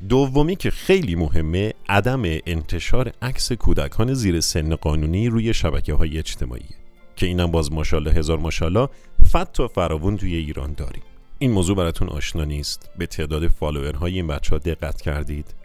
دومی 0.10 0.56
که 0.56 0.72
خیلی 0.72 1.16
مهمه 1.16 1.74
عدم 1.90 2.24
انتشار 2.26 3.14
عکس 3.22 3.52
کودکان 3.52 4.14
زیر 4.14 4.40
سن 4.40 4.76
قانونی 4.76 5.28
روی 5.30 5.54
شبکه 5.54 5.94
های 5.94 6.18
اجتماعی 6.18 6.81
که 7.16 7.26
اینم 7.26 7.52
باز 7.52 7.72
ماشاءالله 7.72 8.12
هزار 8.12 8.38
ماشاءالله 8.38 8.88
فت 9.32 9.60
و 9.60 9.68
فراوون 9.68 10.18
توی 10.18 10.36
ایران 10.36 10.74
داریم. 10.74 11.04
این 11.40 11.52
موضوع 11.52 11.76
براتون 11.76 12.10
آشنا 12.10 12.44
نیست. 12.44 12.90
به 12.98 13.06
تعداد 13.06 13.48
فالوورهای 13.48 14.16
این 14.16 14.28
بچه 14.28 14.50
ها 14.50 14.58
دقت 14.58 15.02
کردید. 15.02 15.56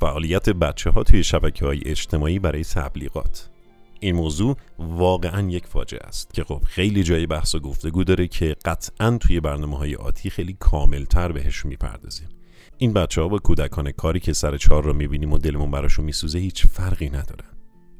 فعالیت 0.00 0.50
بچه 0.50 0.90
ها 0.90 1.02
توی 1.02 1.24
شبکه 1.24 1.66
های 1.66 1.80
اجتماعی 1.86 2.38
برای 2.38 2.64
تبلیغات. 2.64 3.50
این 4.00 4.16
موضوع 4.16 4.56
واقعا 4.78 5.50
یک 5.50 5.66
فاجعه 5.66 6.06
است 6.06 6.34
که 6.34 6.44
خب 6.44 6.62
خیلی 6.66 7.02
جای 7.02 7.26
بحث 7.26 7.54
و 7.54 7.58
گفتگو 7.60 8.04
داره 8.04 8.28
که 8.28 8.56
قطعا 8.64 9.18
توی 9.18 9.40
برنامه 9.40 9.76
های 9.76 9.94
آتی 9.94 10.30
خیلی 10.30 10.56
کاملتر 10.60 11.32
بهش 11.32 11.66
می‌پردازیم. 11.66 12.28
این 12.78 12.92
بچه 12.92 13.20
ها 13.20 13.28
با 13.28 13.38
کودکان 13.38 13.92
کاری 13.92 14.20
که 14.20 14.32
سر 14.32 14.56
چهار 14.56 14.84
رو 14.84 14.92
می‌بینیم 14.92 15.32
و 15.32 15.38
دلمون 15.38 15.70
براشون 15.70 16.04
میسوزه 16.04 16.38
هیچ 16.38 16.66
فرقی 16.66 17.08
ندارن. 17.08 17.48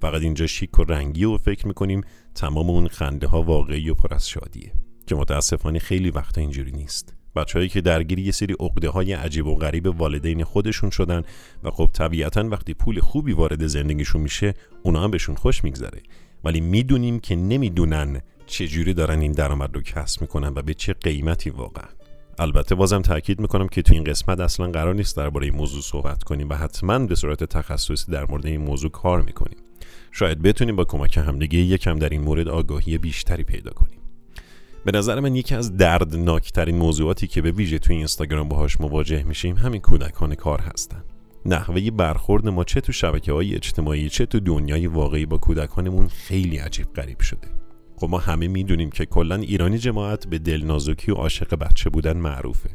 فقط 0.01 0.23
اینجا 0.23 0.47
شیک 0.47 0.79
و 0.79 0.85
رنگی 0.85 1.25
و 1.25 1.39
فکر 1.39 1.67
می‌کنیم 1.67 2.01
تمام 2.35 2.71
اون 2.71 2.89
خنده 2.89 3.27
ها 3.27 3.43
واقعی 3.43 3.91
و 3.91 3.95
پر 3.95 4.15
از 4.15 4.29
شادیه. 4.29 4.73
که 5.07 5.15
متاسفانه 5.15 5.79
خیلی 5.79 6.11
وقتا 6.11 6.41
اینجوری 6.41 6.73
نیست. 6.73 7.15
بچههایی 7.37 7.69
که 7.69 7.81
درگیر 7.81 8.19
یه 8.19 8.33
سری 8.33 8.55
عقده 8.61 8.89
های 8.89 9.13
عجیب 9.13 9.47
و 9.47 9.55
غریب 9.55 10.01
والدین 10.01 10.45
خودشون 10.45 10.91
شدن 10.91 11.23
و 11.63 11.71
خب 11.71 11.91
طبیعتا 11.93 12.49
وقتی 12.49 12.75
پول 12.75 13.01
خوبی 13.01 13.33
وارد 13.33 13.67
زندگیشون 13.67 14.23
میشه 14.23 14.55
اونا 14.83 15.05
هم 15.05 15.11
بهشون 15.11 15.35
خوش 15.35 15.65
میگذره. 15.65 16.03
ولی 16.45 16.61
می‌دونیم 16.61 17.21
که 17.21 17.37
نمی‌دونن 17.37 18.21
چجوری 18.47 18.95
دارن 18.95 19.21
این 19.21 19.33
درآمد 19.33 19.75
رو 19.75 19.81
کسب 19.81 20.21
می‌کنن 20.21 20.53
و 20.57 20.63
به 20.63 20.75
چه 20.75 20.93
قیمتی 20.93 21.51
واقعا. 21.51 21.89
البته 22.39 22.75
بازم 22.75 23.03
تاکید 23.03 23.41
می‌کنم 23.41 23.69
که 23.69 23.83
تو 23.83 23.95
این 23.95 24.05
قسمت 24.05 24.41
اصلا 24.41 24.71
قرار 24.71 24.95
نیست 24.95 25.17
درباره 25.17 25.47
این 25.47 25.57
موضوع 25.57 25.83
صحبت 25.83 26.23
کنیم 26.23 26.49
و 26.49 26.55
حتما 26.55 26.99
به 26.99 27.15
صورت 27.15 27.45
تخصصی 27.45 28.13
در 28.13 28.27
مورد 28.31 28.47
این 28.47 28.61
موضوع 28.61 28.91
کار 28.91 29.23
می‌کنیم. 29.23 29.59
شاید 30.19 30.43
بتونیم 30.43 30.77
با 30.77 30.85
کمک 30.85 31.19
همدیگه 31.19 31.59
یکم 31.59 31.99
در 31.99 32.09
این 32.09 32.21
مورد 32.21 32.49
آگاهی 32.49 32.99
بیشتری 32.99 33.45
پیدا 33.45 33.71
کنیم. 33.71 33.99
به 34.85 34.93
نظر 34.93 35.21
من 35.21 35.37
یکی 35.37 35.55
از 35.55 35.77
دردناکترین 35.77 36.77
موضوعاتی 36.77 37.27
که 37.27 37.43
به 37.43 37.51
ویژه 37.51 37.79
توی 37.79 37.97
اینستاگرام 37.97 38.49
باهاش 38.49 38.81
مواجه 38.81 39.23
میشیم 39.23 39.57
همین 39.57 39.81
کودکان 39.81 40.35
کار 40.35 40.61
هستن. 40.61 41.05
نحوه 41.47 41.91
برخورد 41.91 42.49
ما 42.49 42.65
چه 42.65 42.81
تو 42.81 42.93
شبکه 42.93 43.33
های 43.33 43.55
اجتماعی 43.55 44.09
چه 44.09 44.27
تو 44.27 44.41
دنیای 44.41 44.87
واقعی 44.87 45.27
با 45.27 45.39
کودکانمون 45.39 46.09
خیلی 46.09 46.57
عجیب 46.57 46.93
غریب 46.93 47.21
شده. 47.21 47.49
خب 47.97 48.09
ما 48.11 48.19
همه 48.19 48.49
می‌دونیم 48.49 48.91
که 48.91 49.07
کلا 49.07 49.37
ایرانی 49.37 49.79
جماعت 49.79 50.27
به 50.27 50.39
دلنازکی 50.39 51.13
و 51.13 51.15
عاشق 51.15 51.55
بچه 51.55 51.91
بودن 51.91 52.17
معروفه. 52.17 52.71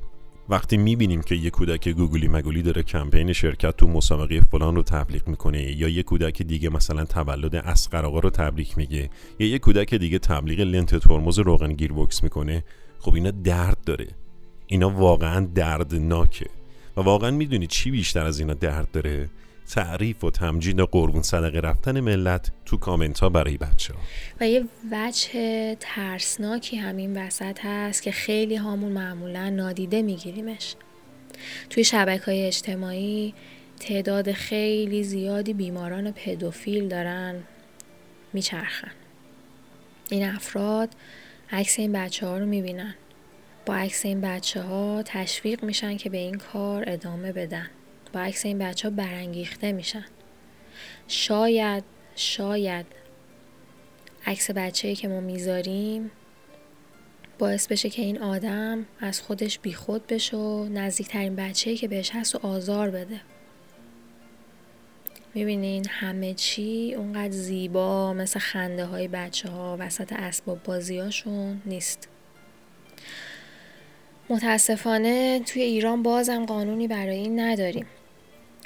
وقتی 0.49 0.77
می‌بینیم 0.77 1.21
که 1.21 1.36
یه 1.36 1.49
کودک 1.49 1.88
گوگلی 1.88 2.27
مگولی 2.27 2.62
داره 2.62 2.84
کمپین 2.84 3.34
شرکت 3.34 3.77
تو 3.77 3.88
مسابقه 3.88 4.41
فلان 4.41 4.75
رو 4.75 4.84
تبلیغ 4.84 5.27
می‌کنه 5.27 5.71
یا 5.77 5.88
یه 5.88 6.04
کودک 6.04 6.41
دیگه 6.41 6.69
مثلا 6.69 7.06
تولد 7.06 7.56
اسقر 7.56 8.06
آقا 8.06 8.19
رو 8.19 8.30
تبریک 8.30 8.77
میگه 8.77 9.10
یا 9.39 9.47
یه 9.47 9.60
کودک 9.60 9.95
دیگه 9.95 10.19
تبلیغ 10.19 10.60
لنت 10.60 10.95
ترمز 10.95 11.39
روغن 11.39 11.73
گیربکس 11.73 12.23
می‌کنه 12.23 12.63
خب 12.99 13.13
اینا 13.13 13.32
درد 13.32 13.77
داره. 13.86 14.08
اینا 14.67 14.89
واقعا 14.89 15.45
دردناکه. 15.56 16.47
و 16.97 17.01
واقعا 17.01 17.32
می‌دونی 17.32 17.67
چی 17.67 17.91
بیشتر 17.91 18.25
از 18.25 18.39
اینا 18.39 18.54
درد 18.54 18.91
داره؟ 18.91 19.30
تعریف 19.71 20.23
و 20.23 20.31
تمجید 20.31 20.79
و 20.79 20.86
قربون 20.86 21.21
صدقه 21.21 21.60
رفتن 21.60 21.99
ملت 21.99 22.51
تو 22.65 22.77
کامنت 22.77 23.19
ها 23.19 23.29
برای 23.29 23.57
بچه 23.57 23.93
ها 23.93 23.99
و 24.39 24.47
یه 24.47 24.65
وجه 24.91 25.75
ترسناکی 25.79 26.77
همین 26.77 27.17
وسط 27.17 27.60
هست 27.63 28.03
که 28.03 28.12
خیلی 28.12 28.55
هامون 28.55 28.91
معمولا 28.91 29.49
نادیده 29.49 30.01
میگیریمش. 30.01 30.75
توی 31.69 31.84
شبکه 31.84 32.25
های 32.25 32.47
اجتماعی 32.47 33.34
تعداد 33.79 34.31
خیلی 34.31 35.03
زیادی 35.03 35.53
بیماران 35.53 36.12
پدوفیل 36.12 36.88
دارن 36.88 37.43
میچرخن. 38.34 38.91
این 40.10 40.29
افراد 40.29 40.89
عکس 41.51 41.79
این 41.79 41.91
بچه 41.91 42.27
ها 42.27 42.38
رو 42.38 42.45
می‌بینن. 42.45 42.95
با 43.65 43.75
عکس 43.75 44.05
این 44.05 44.21
بچه 44.21 44.62
ها 44.62 45.03
تشویق 45.05 45.63
میشن 45.63 45.97
که 45.97 46.10
به 46.10 46.17
این 46.17 46.36
کار 46.36 46.84
ادامه 46.88 47.31
بدن. 47.31 47.67
با 48.13 48.19
عکس 48.19 48.45
این 48.45 48.58
بچه 48.58 48.89
ها 48.89 48.95
برانگیخته 48.95 49.71
میشن. 49.71 50.06
شاید 51.08 51.84
شاید 52.15 52.86
عکس 54.26 54.52
بچه 54.52 54.95
که 54.95 55.08
ما 55.08 55.19
می‌ذاریم 55.19 56.12
باعث 57.39 57.67
بشه 57.67 57.89
که 57.89 58.02
این 58.02 58.21
آدم 58.21 58.86
از 59.00 59.21
خودش 59.21 59.60
بیخود 59.60 60.08
بشه 60.08 60.38
و 60.38 60.67
نزدیکترین 60.69 61.36
بچه 61.36 61.76
که 61.76 61.88
بهش 61.88 62.12
هست 62.13 62.36
و 62.36 62.47
آزار 62.47 62.89
بده. 62.89 63.21
می‌بینین 65.34 65.88
همه 65.89 66.34
چی 66.34 66.93
اونقدر 66.97 67.32
زیبا 67.32 68.13
مثل 68.13 68.39
خنده 68.39 68.86
های 68.86 69.08
بچه 69.08 69.50
ها 69.50 69.78
وسط 69.80 70.13
اسباب 70.13 70.63
بازیاشون 70.63 71.62
نیست. 71.65 72.08
متاسفانه 74.30 75.39
توی 75.39 75.62
ایران 75.62 76.04
بازم 76.04 76.45
قانونی 76.45 76.88
برای 76.88 77.17
این 77.17 77.39
نداریم. 77.39 77.86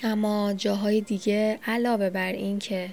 اما 0.05 0.53
جاهای 0.53 1.01
دیگه 1.01 1.59
علاوه 1.67 2.09
بر 2.09 2.31
این 2.31 2.59
که 2.59 2.89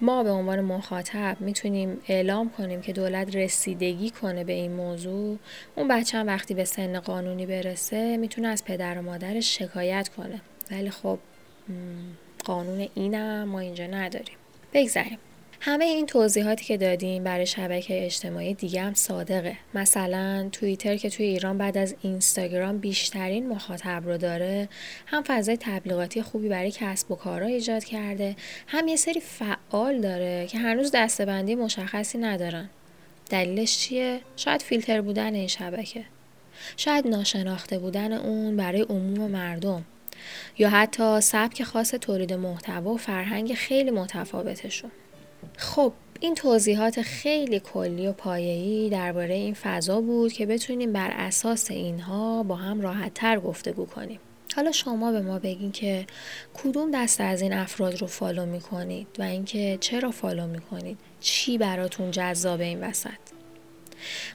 ما 0.00 0.22
به 0.22 0.30
عنوان 0.30 0.60
مخاطب 0.60 1.36
می‌تونیم 1.40 2.00
اعلام 2.08 2.50
کنیم 2.50 2.80
که 2.80 2.92
دولت 2.92 3.36
رسیدگی 3.36 4.10
کنه 4.10 4.44
به 4.44 4.52
این 4.52 4.72
موضوع 4.72 5.38
اون 5.76 5.88
بچه 5.88 6.18
هم 6.18 6.26
وقتی 6.26 6.54
به 6.54 6.64
سن 6.64 7.00
قانونی 7.00 7.46
برسه 7.46 8.16
می‌تونه 8.16 8.48
از 8.48 8.64
پدر 8.64 8.98
و 8.98 9.02
مادرش 9.02 9.58
شکایت 9.58 10.08
کنه. 10.08 10.40
ولی 10.70 10.90
خب 10.90 11.18
قانون 12.44 12.88
اینم 12.94 13.44
ما 13.44 13.60
اینجا 13.60 13.86
نداریم. 13.86 14.36
بگذاریم. 14.74 15.18
همه 15.62 15.84
این 15.84 16.06
توضیحاتی 16.06 16.64
که 16.64 16.76
دادیم 16.76 17.24
برای 17.24 17.46
شبکه 17.46 18.04
اجتماعی 18.04 18.54
دیگه 18.54 18.82
هم 18.82 18.94
صادقه. 18.94 19.56
مثلا 19.74 20.48
توییتر 20.52 20.96
که 20.96 21.10
توی 21.10 21.26
ایران 21.26 21.58
بعد 21.58 21.78
از 21.78 21.94
اینستاگرام 22.02 22.78
بیشترین 22.78 23.48
مخاطب 23.48 24.02
رو 24.04 24.18
داره 24.18 24.68
هم 25.06 25.22
فضای 25.22 25.56
تبلیغاتی 25.60 26.22
خوبی 26.22 26.48
برای 26.48 26.70
کسب 26.70 27.10
و 27.10 27.14
کارها 27.14 27.48
ایجاد 27.48 27.84
کرده 27.84 28.36
هم 28.66 28.88
یه 28.88 28.96
سری 28.96 29.20
فعال 29.20 30.00
داره 30.00 30.46
که 30.46 30.58
هنوز 30.58 30.90
دستبندی 30.94 31.54
مشخصی 31.54 32.18
ندارن. 32.18 32.70
دلیلش 33.30 33.78
چیه؟ 33.78 34.20
شاید 34.36 34.62
فیلتر 34.62 35.00
بودن 35.00 35.34
این 35.34 35.48
شبکه. 35.48 36.04
شاید 36.76 37.06
ناشناخته 37.06 37.78
بودن 37.78 38.12
اون 38.12 38.56
برای 38.56 38.82
عموم 38.82 39.30
مردم. 39.30 39.84
یا 40.58 40.70
حتی 40.70 41.20
سبک 41.20 41.62
خاص 41.62 41.90
تولید 41.94 42.32
محتوا 42.32 42.90
و 42.90 42.96
فرهنگ 42.96 43.54
خیلی 43.54 43.90
متفاوتشون. 43.90 44.90
خب 45.56 45.92
این 46.20 46.34
توضیحات 46.34 47.02
خیلی 47.02 47.60
کلی 47.60 48.06
و 48.06 48.12
پایه‌ای 48.12 48.90
درباره 48.90 49.34
این 49.34 49.54
فضا 49.54 50.00
بود 50.00 50.32
که 50.32 50.46
بتونیم 50.46 50.92
بر 50.92 51.10
اساس 51.10 51.70
اینها 51.70 52.42
با 52.42 52.56
هم 52.56 52.80
راحتتر 52.80 53.40
گفتگو 53.40 53.86
کنیم. 53.86 54.20
حالا 54.56 54.72
شما 54.72 55.12
به 55.12 55.20
ما 55.20 55.38
بگین 55.38 55.72
که 55.72 56.06
کدوم 56.54 56.90
دسته 56.90 57.24
از 57.24 57.42
این 57.42 57.52
افراد 57.52 58.00
رو 58.00 58.06
فالو 58.06 58.46
می‌کنید 58.46 59.06
و 59.18 59.22
اینکه 59.22 59.78
چرا 59.80 60.10
فالو 60.10 60.46
می‌کنید؟ 60.46 60.98
چی 61.20 61.58
براتون 61.58 62.10
جذاب 62.10 62.60
این 62.60 62.80
وسط؟ 62.80 63.10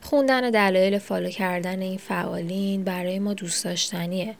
خوندن 0.01 0.49
دلایل 0.49 0.97
فالو 0.97 1.29
کردن 1.29 1.81
این 1.81 1.97
فعالین 1.97 2.83
برای 2.83 3.19
ما 3.19 3.33
دوست 3.33 3.65
داشتنیه. 3.65 4.35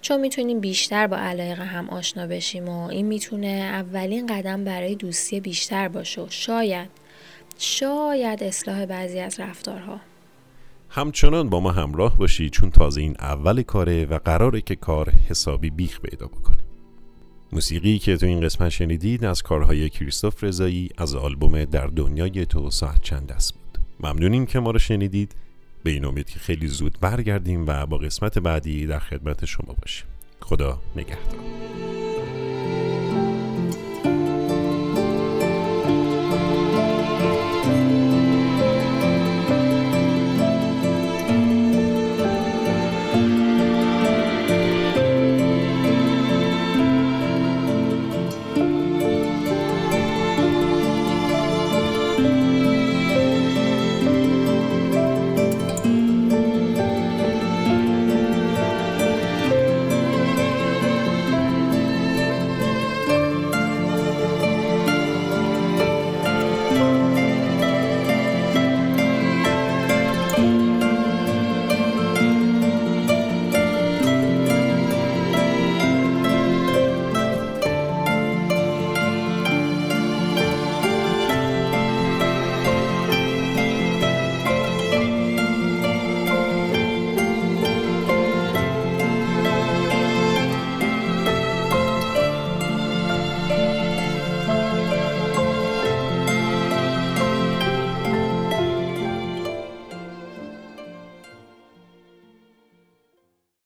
چون 0.00 0.20
می‌تونیم 0.20 0.60
بیشتر 0.60 1.06
با 1.06 1.16
علایق 1.16 1.60
هم 1.60 1.90
آشنا 1.90 2.26
بشیم 2.26 2.68
و 2.68 2.86
این 2.86 3.06
می‌تونه 3.06 3.46
اولین 3.48 4.26
قدم 4.26 4.64
برای 4.64 4.94
دوستی 4.94 5.40
بیشتر 5.40 5.88
باشه 5.88 6.20
و 6.20 6.26
شاید 6.30 6.88
شاید 7.58 8.42
اصلاح 8.42 8.86
بعضی 8.86 9.18
از 9.18 9.40
رفتارها. 9.40 10.00
همچنان 10.90 11.48
با 11.48 11.60
ما 11.60 11.72
همراه 11.72 12.18
باشی 12.18 12.50
چون 12.50 12.70
تازه 12.70 13.00
این 13.00 13.16
اول 13.18 13.62
کاره 13.62 14.04
و 14.04 14.18
قراره 14.18 14.60
که 14.60 14.76
کار 14.76 15.10
حسابی 15.10 15.70
بیخ 15.70 16.00
پیدا 16.00 16.26
بکنه. 16.26 16.56
موسیقی 17.52 17.98
که 17.98 18.16
تو 18.16 18.26
این 18.26 18.40
قسمت 18.40 18.68
شنیدید 18.68 19.24
از 19.24 19.42
کارهای 19.42 19.88
کریستوف 19.88 20.44
رضایی 20.44 20.90
از 20.98 21.14
آلبوم 21.14 21.64
در 21.64 21.86
دنیای 21.86 22.46
تو 22.46 22.70
ساعت 22.70 23.02
چند 23.02 23.32
است 23.32 23.54
بود. 23.54 23.78
ممنونیم 24.00 24.46
که 24.46 24.60
ما 24.60 24.70
رو 24.70 24.78
شنیدید. 24.78 25.34
به 25.82 25.90
این 25.90 26.04
امید 26.04 26.30
که 26.30 26.38
خیلی 26.38 26.66
زود 26.66 26.98
برگردیم 27.00 27.66
و 27.66 27.86
با 27.86 27.98
قسمت 27.98 28.38
بعدی 28.38 28.86
در 28.86 28.98
خدمت 28.98 29.44
شما 29.44 29.76
باشیم. 29.80 30.06
خدا 30.40 30.82
نگهدار. 30.96 32.01